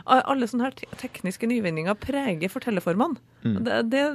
alle 0.05 0.49
sånne 0.51 0.69
her 0.69 0.95
tekniske 1.01 1.49
nyvinninger 1.51 1.99
preger 1.99 2.53
fortellerformene. 2.53 3.19
Mm. 3.43 3.57
Det, 3.67 3.81
det, 3.91 4.05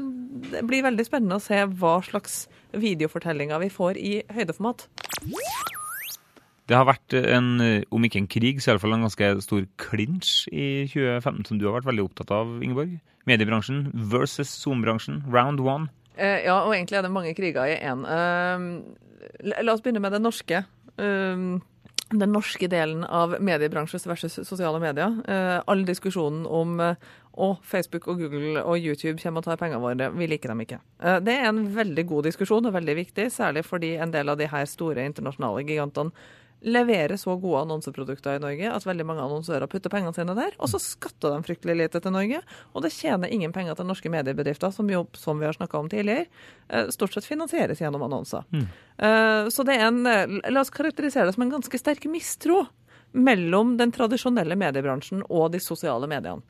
det, 0.48 0.64
blir 0.70 0.86
veldig 0.88 1.06
spennende 1.06 1.40
å 1.40 1.44
se 1.44 1.60
hva 1.82 1.98
slags 2.06 2.42
videofortellinger 2.72 3.60
vi 3.66 3.72
får 3.74 4.00
i 4.00 4.14
høydeformat. 4.32 4.88
Det 6.70 6.78
har 6.78 6.86
vært 6.86 7.14
en, 7.18 7.48
om 7.90 8.04
ikke 8.06 8.20
en 8.22 8.30
krig, 8.30 8.60
så 8.62 8.70
i 8.70 8.72
alle 8.72 8.82
fall 8.82 8.94
en 8.94 9.02
ganske 9.02 9.30
stor 9.42 9.64
klinsj 9.82 10.46
i 10.54 10.68
2015, 10.86 11.48
som 11.48 11.58
du 11.58 11.66
har 11.66 11.80
vært 11.80 11.88
veldig 11.90 12.04
opptatt 12.06 12.30
av, 12.34 12.60
Ingeborg. 12.62 13.00
Mediebransjen 13.26 13.88
versus 13.92 14.52
Zoom-bransjen, 14.62 15.24
round 15.30 15.60
one. 15.60 15.90
Eh, 16.20 16.44
ja, 16.44 16.60
og 16.64 16.74
egentlig 16.74 16.98
er 16.98 17.06
det 17.06 17.14
mange 17.14 17.34
kriger 17.36 17.68
i 17.68 17.78
én. 17.80 18.04
Uh, 18.04 19.50
la 19.62 19.72
oss 19.74 19.82
begynne 19.84 20.02
med 20.02 20.12
det 20.16 20.22
norske. 20.22 20.64
Uh, 21.00 21.60
den 22.10 22.34
norske 22.34 22.66
delen 22.66 23.04
av 23.06 23.36
mediebransjen 23.38 24.02
versus 24.10 24.40
sosiale 24.46 24.80
medier. 24.82 25.14
Uh, 25.28 25.60
all 25.70 25.86
diskusjonen 25.88 26.44
om 26.46 26.78
og 27.40 27.60
Facebook 27.64 28.08
og 28.10 28.18
Google 28.18 28.60
og 28.66 28.82
YouTube 28.82 29.20
kommer 29.22 29.40
og 29.40 29.46
tar 29.46 29.56
pengene 29.56 29.80
våre. 29.80 30.10
Vi 30.12 30.26
liker 30.28 30.50
dem 30.50 30.64
ikke. 30.64 30.80
Det 31.24 31.32
er 31.32 31.46
en 31.48 31.62
veldig 31.72 32.02
god 32.10 32.26
diskusjon 32.26 32.66
og 32.68 32.74
veldig 32.74 32.96
viktig, 32.98 33.28
særlig 33.32 33.62
fordi 33.64 33.94
en 34.02 34.12
del 34.12 34.28
av 34.28 34.36
de 34.36 34.48
her 34.50 34.66
store 34.68 35.06
internasjonale 35.08 35.62
gigantene 35.64 36.10
leverer 36.60 37.16
så 37.16 37.36
gode 37.40 37.62
annonseprodukter 37.64 38.36
i 38.36 38.42
Norge 38.42 38.72
at 38.72 38.86
veldig 38.86 39.06
mange 39.08 39.24
annonsører 39.24 39.70
putter 39.70 39.92
pengene 39.92 40.12
sine 40.16 40.34
der, 40.36 40.52
og 40.60 40.68
så 40.72 40.80
skatter 40.82 41.32
de 41.32 41.46
fryktelig 41.46 41.76
lite 41.78 42.02
til 42.04 42.14
Norge. 42.14 42.42
Og 42.74 42.84
det 42.84 42.92
tjener 42.94 43.32
ingen 43.32 43.54
penger 43.56 43.78
til 43.78 43.88
norske 43.88 44.12
mediebedrifter, 44.12 44.74
som, 44.74 44.90
jo, 44.92 45.06
som 45.16 45.40
vi 45.40 45.48
har 45.48 45.56
snakka 45.56 45.80
om 45.80 45.88
tidligere, 45.92 46.26
eh, 46.68 46.90
stort 46.92 47.16
sett 47.16 47.28
finansieres 47.28 47.80
gjennom 47.80 48.04
annonser. 48.04 48.44
Mm. 48.52 48.66
Eh, 48.98 49.48
så 49.54 49.64
det 49.64 49.78
er 49.78 49.88
en 49.88 50.04
eh, 50.06 50.38
La 50.50 50.64
oss 50.64 50.72
karakterisere 50.74 51.30
det 51.30 51.36
som 51.36 51.46
en 51.46 51.56
ganske 51.56 51.80
sterk 51.80 52.04
mistro 52.12 52.64
mellom 53.12 53.76
den 53.80 53.92
tradisjonelle 53.92 54.56
mediebransjen 54.58 55.24
og 55.28 55.50
de 55.54 55.60
sosiale 55.62 56.06
mediene. 56.10 56.44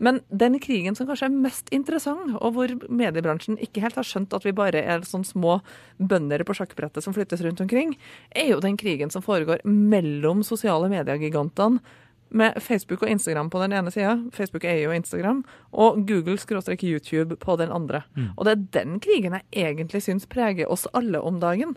Men 0.00 0.22
den 0.32 0.56
krigen 0.62 0.96
som 0.96 1.08
kanskje 1.08 1.28
er 1.28 1.40
mest 1.46 1.70
interessant, 1.76 2.32
og 2.40 2.54
hvor 2.56 2.72
mediebransjen 2.88 3.60
ikke 3.60 3.84
helt 3.84 3.98
har 4.00 4.06
skjønt 4.08 4.32
at 4.36 4.46
vi 4.46 4.56
bare 4.56 4.80
er 4.80 5.04
sånn 5.06 5.26
små 5.28 5.58
bønder 6.00 6.44
på 6.48 6.56
sjakkbrettet 6.56 7.04
som 7.04 7.16
flyttes 7.16 7.44
rundt 7.44 7.60
omkring, 7.60 7.92
er 8.32 8.54
jo 8.54 8.62
den 8.64 8.78
krigen 8.80 9.12
som 9.12 9.24
foregår 9.24 9.60
mellom 9.68 10.44
sosiale 10.46 10.88
mediegigantene 10.92 11.82
med 12.30 12.62
Facebook 12.62 13.02
og 13.02 13.10
Instagram 13.10 13.50
på 13.50 13.60
den 13.64 13.74
ene 13.74 13.90
sida, 13.90 14.14
Facebook 14.32 14.64
er 14.64 14.78
jo 14.84 14.94
Instagram, 14.94 15.42
og 15.72 16.04
Google-YouTube 16.06 17.36
på 17.42 17.56
den 17.58 17.72
andre. 17.74 18.04
Mm. 18.14 18.28
Og 18.36 18.46
det 18.46 18.52
er 18.52 18.66
den 18.78 19.00
krigen 19.02 19.34
jeg 19.34 19.66
egentlig 19.66 20.02
syns 20.06 20.28
preger 20.30 20.70
oss 20.70 20.86
alle 20.94 21.20
om 21.20 21.40
dagen. 21.42 21.74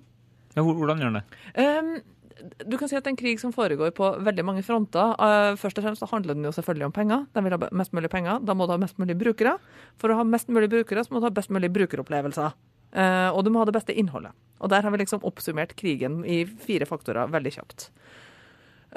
Ja, 0.53 0.61
hvordan 0.61 1.01
gjør 1.01 1.09
den 1.09 1.21
det? 1.21 1.25
Um, 1.57 1.95
du 2.43 2.75
kan 2.77 2.89
si 2.89 2.97
at 2.97 3.05
det 3.05 3.11
er 3.11 3.13
en 3.13 3.19
krig 3.19 3.39
som 3.39 3.53
foregår 3.55 3.93
på 3.95 4.09
veldig 4.25 4.43
mange 4.45 4.63
fronter. 4.67 5.13
Uh, 5.19 5.55
først 5.59 5.79
og 5.79 5.85
fremst 5.85 6.03
så 6.03 6.09
handler 6.11 6.35
den 6.35 6.47
jo 6.47 6.51
selvfølgelig 6.55 6.89
om 6.89 6.95
penger. 6.95 7.25
De 7.35 7.43
vil 7.45 7.55
ha 7.55 7.69
mest 7.71 7.93
mulig 7.95 8.11
penger. 8.11 8.41
Da 8.43 8.55
må 8.57 8.67
du 8.67 8.73
ha 8.75 8.79
mest 8.81 8.99
mulig 8.99 9.15
brukere. 9.19 9.55
For 10.01 10.11
å 10.11 10.17
ha 10.19 10.25
mest 10.27 10.51
mulig 10.51 10.69
brukere 10.73 11.05
så 11.05 11.13
må 11.13 11.21
du 11.21 11.29
ha 11.29 11.33
best 11.35 11.53
mulig 11.53 11.71
brukeropplevelser. 11.75 12.57
Uh, 12.93 13.29
og 13.31 13.45
du 13.45 13.51
må 13.53 13.63
ha 13.63 13.69
det 13.69 13.75
beste 13.77 13.95
innholdet. 13.95 14.35
Og 14.59 14.71
der 14.73 14.83
har 14.83 14.93
vi 14.93 14.99
liksom 15.01 15.23
oppsummert 15.27 15.75
krigen 15.79 16.21
i 16.27 16.43
fire 16.45 16.87
faktorer 16.89 17.31
veldig 17.31 17.55
kjapt. 17.55 17.87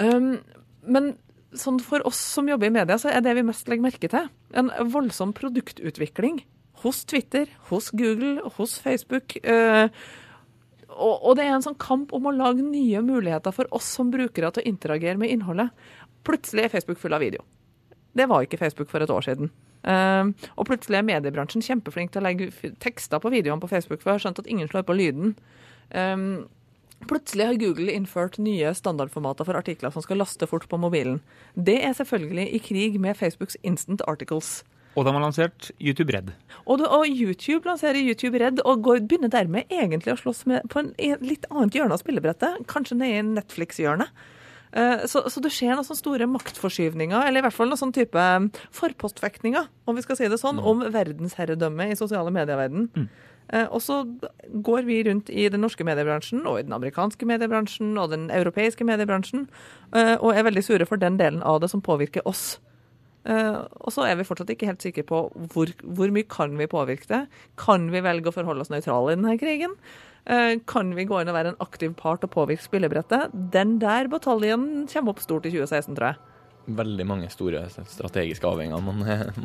Um, 0.03 0.37
men 0.83 1.15
sånn 1.57 1.79
for 1.81 2.05
oss 2.09 2.19
som 2.19 2.51
jobber 2.51 2.69
i 2.69 2.75
media, 2.75 2.99
så 3.01 3.13
er 3.15 3.23
det 3.25 3.37
vi 3.39 3.47
mest 3.47 3.71
legger 3.71 3.87
merke 3.87 4.11
til, 4.13 4.29
en 4.59 4.69
voldsom 4.93 5.33
produktutvikling 5.37 6.43
hos 6.83 7.05
Twitter, 7.09 7.49
hos 7.71 7.89
Google, 7.97 8.43
hos 8.59 8.77
Facebook. 8.83 9.39
Og, 10.97 11.15
og, 11.21 11.37
det 11.37 11.45
er 11.45 11.55
en 11.57 11.65
sånn 11.65 11.79
kamp 11.81 12.15
om 12.17 12.29
å 12.29 12.35
lage 12.35 12.65
nye 12.65 13.03
muligheter 13.05 13.53
for 13.55 13.69
oss 13.77 13.89
som 13.99 14.11
brukere 14.13 14.51
til 14.53 14.65
å 14.65 14.71
interagere 14.73 15.21
med 15.21 15.33
innholdet. 15.35 15.71
Plutselig 16.27 16.67
er 16.67 16.73
Facebook 16.73 17.01
full 17.01 17.15
av 17.17 17.23
video. 17.23 17.45
Det 18.17 18.27
var 18.31 18.47
ikke 18.47 18.59
Facebook 18.61 18.91
for 18.91 19.05
et 19.05 19.13
år 19.13 19.25
siden. 19.27 19.53
Uh, 19.87 20.33
og 20.57 20.67
plutselig 20.67 20.99
er 20.99 21.07
mediebransjen 21.07 21.63
kjempeflink 21.63 22.11
til 22.11 22.25
å 22.25 22.27
legge 22.27 22.51
tekster 22.83 23.21
på 23.23 23.31
videoene 23.31 23.63
på 23.63 23.71
Facebook, 23.71 24.01
for 24.03 24.11
jeg 24.11 24.19
har 24.19 24.25
skjønt 24.25 24.41
at 24.43 24.49
ingen 24.51 24.71
slår 24.71 24.87
på 24.89 24.97
lyden. 24.97 25.35
Um, 25.93 26.47
plutselig 27.07 27.51
har 27.51 27.61
Google 27.61 27.93
innført 27.93 28.41
nye 28.43 28.73
standardformater 28.75 29.47
for 29.47 29.59
artikler 29.59 29.93
som 29.95 30.03
skal 30.03 30.23
laste 30.23 30.49
fort 30.51 30.67
på 30.71 30.81
mobilen. 30.81 31.21
Det 31.55 31.77
er 31.85 31.95
selvfølgelig 31.99 32.49
i 32.57 32.63
krig 32.71 32.99
med 33.03 33.21
Facebooks 33.21 33.61
Instant 33.63 34.03
Articles. 34.09 34.65
Og 34.97 35.05
de 35.05 35.13
har 35.13 35.21
lansert 35.21 35.71
YouTube 35.77 36.15
Red. 36.15 36.33
Og, 36.65 36.81
og 36.81 37.05
YouTube 37.05 37.69
lanserer 37.69 38.01
YouTube 38.01 38.41
Red, 38.41 38.63
og 38.65 38.81
går, 38.87 39.03
begynner 39.05 39.33
dermed 39.33 39.69
egentlig 39.69 40.15
å 40.15 40.21
slåss 40.23 40.47
med, 40.49 40.65
på 40.73 40.81
en, 40.81 40.95
litt 41.21 41.45
annet 41.53 41.77
hjørne 41.77 41.99
av 41.99 42.01
spillebrettet. 42.01 42.65
Kanskje 42.71 42.97
ned 43.03 43.13
i 43.13 43.21
Netflix-hjørnet. 43.35 44.25
Uh, 44.77 45.05
så, 45.09 45.23
så, 45.33 45.41
det 45.41 45.53
skjer 45.55 45.77
noen 45.77 45.87
sånne 45.87 46.01
store 46.01 46.27
maktforskyvninger, 46.29 47.17
eller 47.29 47.41
i 47.41 47.47
hvert 47.47 47.55
fall 47.55 47.71
noen 47.71 47.81
sånn 47.81 47.95
type 47.97 48.25
forpostfektninger, 48.77 49.71
om 49.89 49.97
vi 49.97 50.05
skal 50.05 50.19
si 50.19 50.29
det 50.33 50.41
sånn, 50.41 50.59
mm. 50.61 50.67
om 50.69 50.85
verdensherredømme 50.93 51.93
i 51.93 51.97
sosiale 51.97 52.33
medieverden. 52.35 52.91
Mm. 52.97 53.07
Uh, 53.53 53.67
og 53.69 53.79
så 53.85 54.01
går 54.67 54.89
vi 54.89 54.99
rundt 55.07 55.31
i 55.31 55.47
den 55.53 55.63
norske 55.65 55.87
mediebransjen, 55.87 56.43
og 56.49 56.61
i 56.61 56.67
den 56.67 56.77
amerikanske 56.77 57.29
mediebransjen 57.29 57.95
og 58.01 58.11
den 58.13 58.29
europeiske 58.35 58.85
mediebransjen, 58.89 59.47
uh, 59.95 60.17
og 60.19 60.33
er 60.33 60.49
veldig 60.49 60.65
sure 60.67 60.89
for 60.89 61.01
den 61.01 61.21
delen 61.21 61.45
av 61.47 61.63
det 61.63 61.71
som 61.73 61.85
påvirker 61.85 62.27
oss. 62.29 62.57
Uh, 63.27 63.67
og 63.83 63.91
så 63.91 64.05
er 64.07 64.19
vi 64.19 64.27
fortsatt 64.29 64.53
ikke 64.55 64.69
helt 64.69 64.85
sikre 64.85 65.03
på 65.07 65.25
hvor, 65.51 65.73
hvor, 65.83 66.12
mye 66.15 66.29
kan 66.31 66.55
vi 66.59 66.69
påvirke 66.71 67.11
det. 67.11 67.25
Kan 67.59 67.89
vi 67.91 68.05
velge 68.05 68.31
å 68.31 68.37
forholde 68.37 68.62
oss 68.62 68.71
nøytrale 68.71 69.15
i 69.15 69.19
denne 69.19 69.35
krigen? 69.41 69.75
Uh, 70.31 70.55
kan 70.71 70.95
vi 70.95 71.09
gå 71.09 71.19
inn 71.21 71.33
og 71.33 71.39
være 71.39 71.55
en 71.55 71.61
aktiv 71.65 71.97
part 71.99 72.25
og 72.27 72.35
påvirke 72.35 72.65
spillebrettet? 72.65 73.35
Den 73.55 73.81
der 73.83 74.11
bataljen 74.12 74.87
kommer 74.93 75.15
opp 75.15 75.25
stort 75.25 75.49
i 75.49 75.55
2016, 75.55 75.99
tror 75.99 76.12
jeg 76.12 76.36
veldig 76.66 77.07
mange 77.07 77.31
store 77.31 77.64
strategiske 77.70 78.46
avveininger 78.48 78.83
man, 78.83 79.02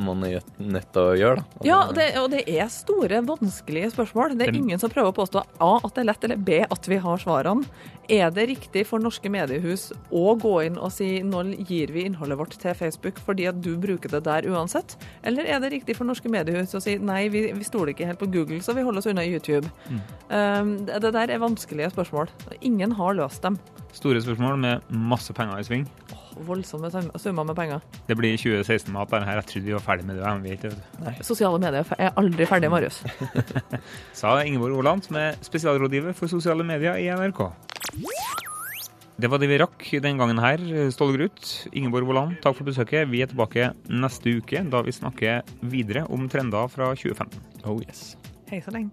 man 0.08 0.26
er 0.28 0.42
nødt 0.58 0.92
til 0.94 1.02
å 1.12 1.16
gjøre. 1.18 1.44
Da. 1.44 1.66
Ja, 1.68 1.80
det, 1.96 2.08
og 2.22 2.30
det 2.34 2.44
er 2.50 2.70
store, 2.74 3.22
vanskelige 3.28 3.92
spørsmål. 3.94 4.36
Det 4.40 4.50
er 4.50 4.58
ingen 4.58 4.82
som 4.82 4.92
prøver 4.92 5.14
å 5.14 5.18
påstå 5.22 5.44
A 5.62 5.74
at 5.82 5.96
det 5.96 6.04
er 6.04 6.10
lett, 6.12 6.28
eller 6.28 6.46
B 6.50 6.62
at 6.66 6.90
vi 6.90 7.00
har 7.02 7.22
svarene. 7.22 7.68
Er 8.12 8.32
det 8.34 8.48
riktig 8.50 8.84
for 8.90 9.00
norske 9.00 9.30
mediehus 9.32 9.92
å 10.12 10.34
gå 10.42 10.56
inn 10.66 10.80
og 10.82 10.92
si 10.92 11.22
nå 11.24 11.44
gir 11.70 11.94
vi 11.96 12.04
innholdet 12.10 12.40
vårt 12.42 12.58
til 12.60 12.76
Facebook 12.76 13.22
fordi 13.24 13.46
at 13.48 13.62
du 13.64 13.76
bruker 13.80 14.12
det 14.12 14.24
der 14.26 14.48
uansett? 14.52 14.98
Eller 15.24 15.48
er 15.48 15.62
det 15.64 15.72
riktig 15.76 15.96
for 16.00 16.10
norske 16.10 16.32
mediehus 16.32 16.76
å 16.76 16.82
si 16.84 16.98
nei, 17.00 17.24
vi, 17.32 17.46
vi 17.56 17.68
stoler 17.68 17.94
ikke 17.94 18.10
helt 18.10 18.20
på 18.20 18.32
Google, 18.34 18.60
så 18.66 18.76
vi 18.76 18.84
holder 18.84 19.04
oss 19.04 19.12
unna 19.12 19.24
YouTube? 19.28 19.70
Mm. 19.88 20.02
Um, 20.28 20.74
det 20.90 21.14
der 21.14 21.32
er 21.32 21.44
vanskelige 21.44 21.94
spørsmål. 21.94 22.34
Ingen 22.60 22.98
har 23.00 23.16
løst 23.22 23.46
dem. 23.46 23.60
Store 23.96 24.20
spørsmål 24.24 24.60
med 24.60 24.92
masse 24.92 25.34
penger 25.36 25.62
i 25.62 25.68
sving. 25.68 25.88
Voldsomme 26.48 26.90
summer 26.92 27.48
med 27.48 27.56
penger. 27.58 27.82
Det 28.08 28.18
blir 28.18 28.38
2016-mat. 28.40 29.12
Jeg 29.12 29.46
trodde 29.50 29.66
vi 29.68 29.76
var 29.76 29.84
ferdig 29.86 30.08
med 30.08 30.20
det. 30.20 30.34
Vi 30.44 30.56
ikke, 30.58 30.74
Nei. 31.04 31.16
Sosiale 31.26 31.60
medier 31.62 31.96
er 31.98 32.14
aldri 32.20 32.48
ferdig, 32.50 32.72
Marius. 32.72 33.02
Sa 34.20 34.38
Ingeborg 34.46 34.80
Aaland, 34.80 35.06
som 35.08 35.20
er 35.22 35.38
spesialrådgiver 35.46 36.16
for 36.18 36.32
sosiale 36.32 36.66
medier 36.68 37.00
i 37.02 37.10
NRK. 37.12 37.46
Det 39.22 39.30
var 39.30 39.38
det 39.38 39.52
vi 39.52 39.60
rakk 39.62 39.84
den 40.02 40.18
gangen 40.18 40.40
her. 40.42 40.62
Ståle 40.90 41.14
Grut, 41.14 41.46
Ingeborg 41.78 42.08
Vollan, 42.10 42.34
takk 42.42 42.58
for 42.58 42.66
besøket. 42.66 43.06
Vi 43.12 43.22
er 43.22 43.30
tilbake 43.30 43.70
neste 43.92 44.34
uke, 44.40 44.64
da 44.72 44.82
vi 44.88 44.96
snakker 44.98 45.46
videre 45.62 46.08
om 46.10 46.26
trender 46.32 46.72
fra 46.74 46.90
2015. 46.96 47.38
Oh 47.70 47.78
yes. 47.86 48.16
Hei 48.50 48.64
så 48.66 48.74
lenge. 48.74 48.90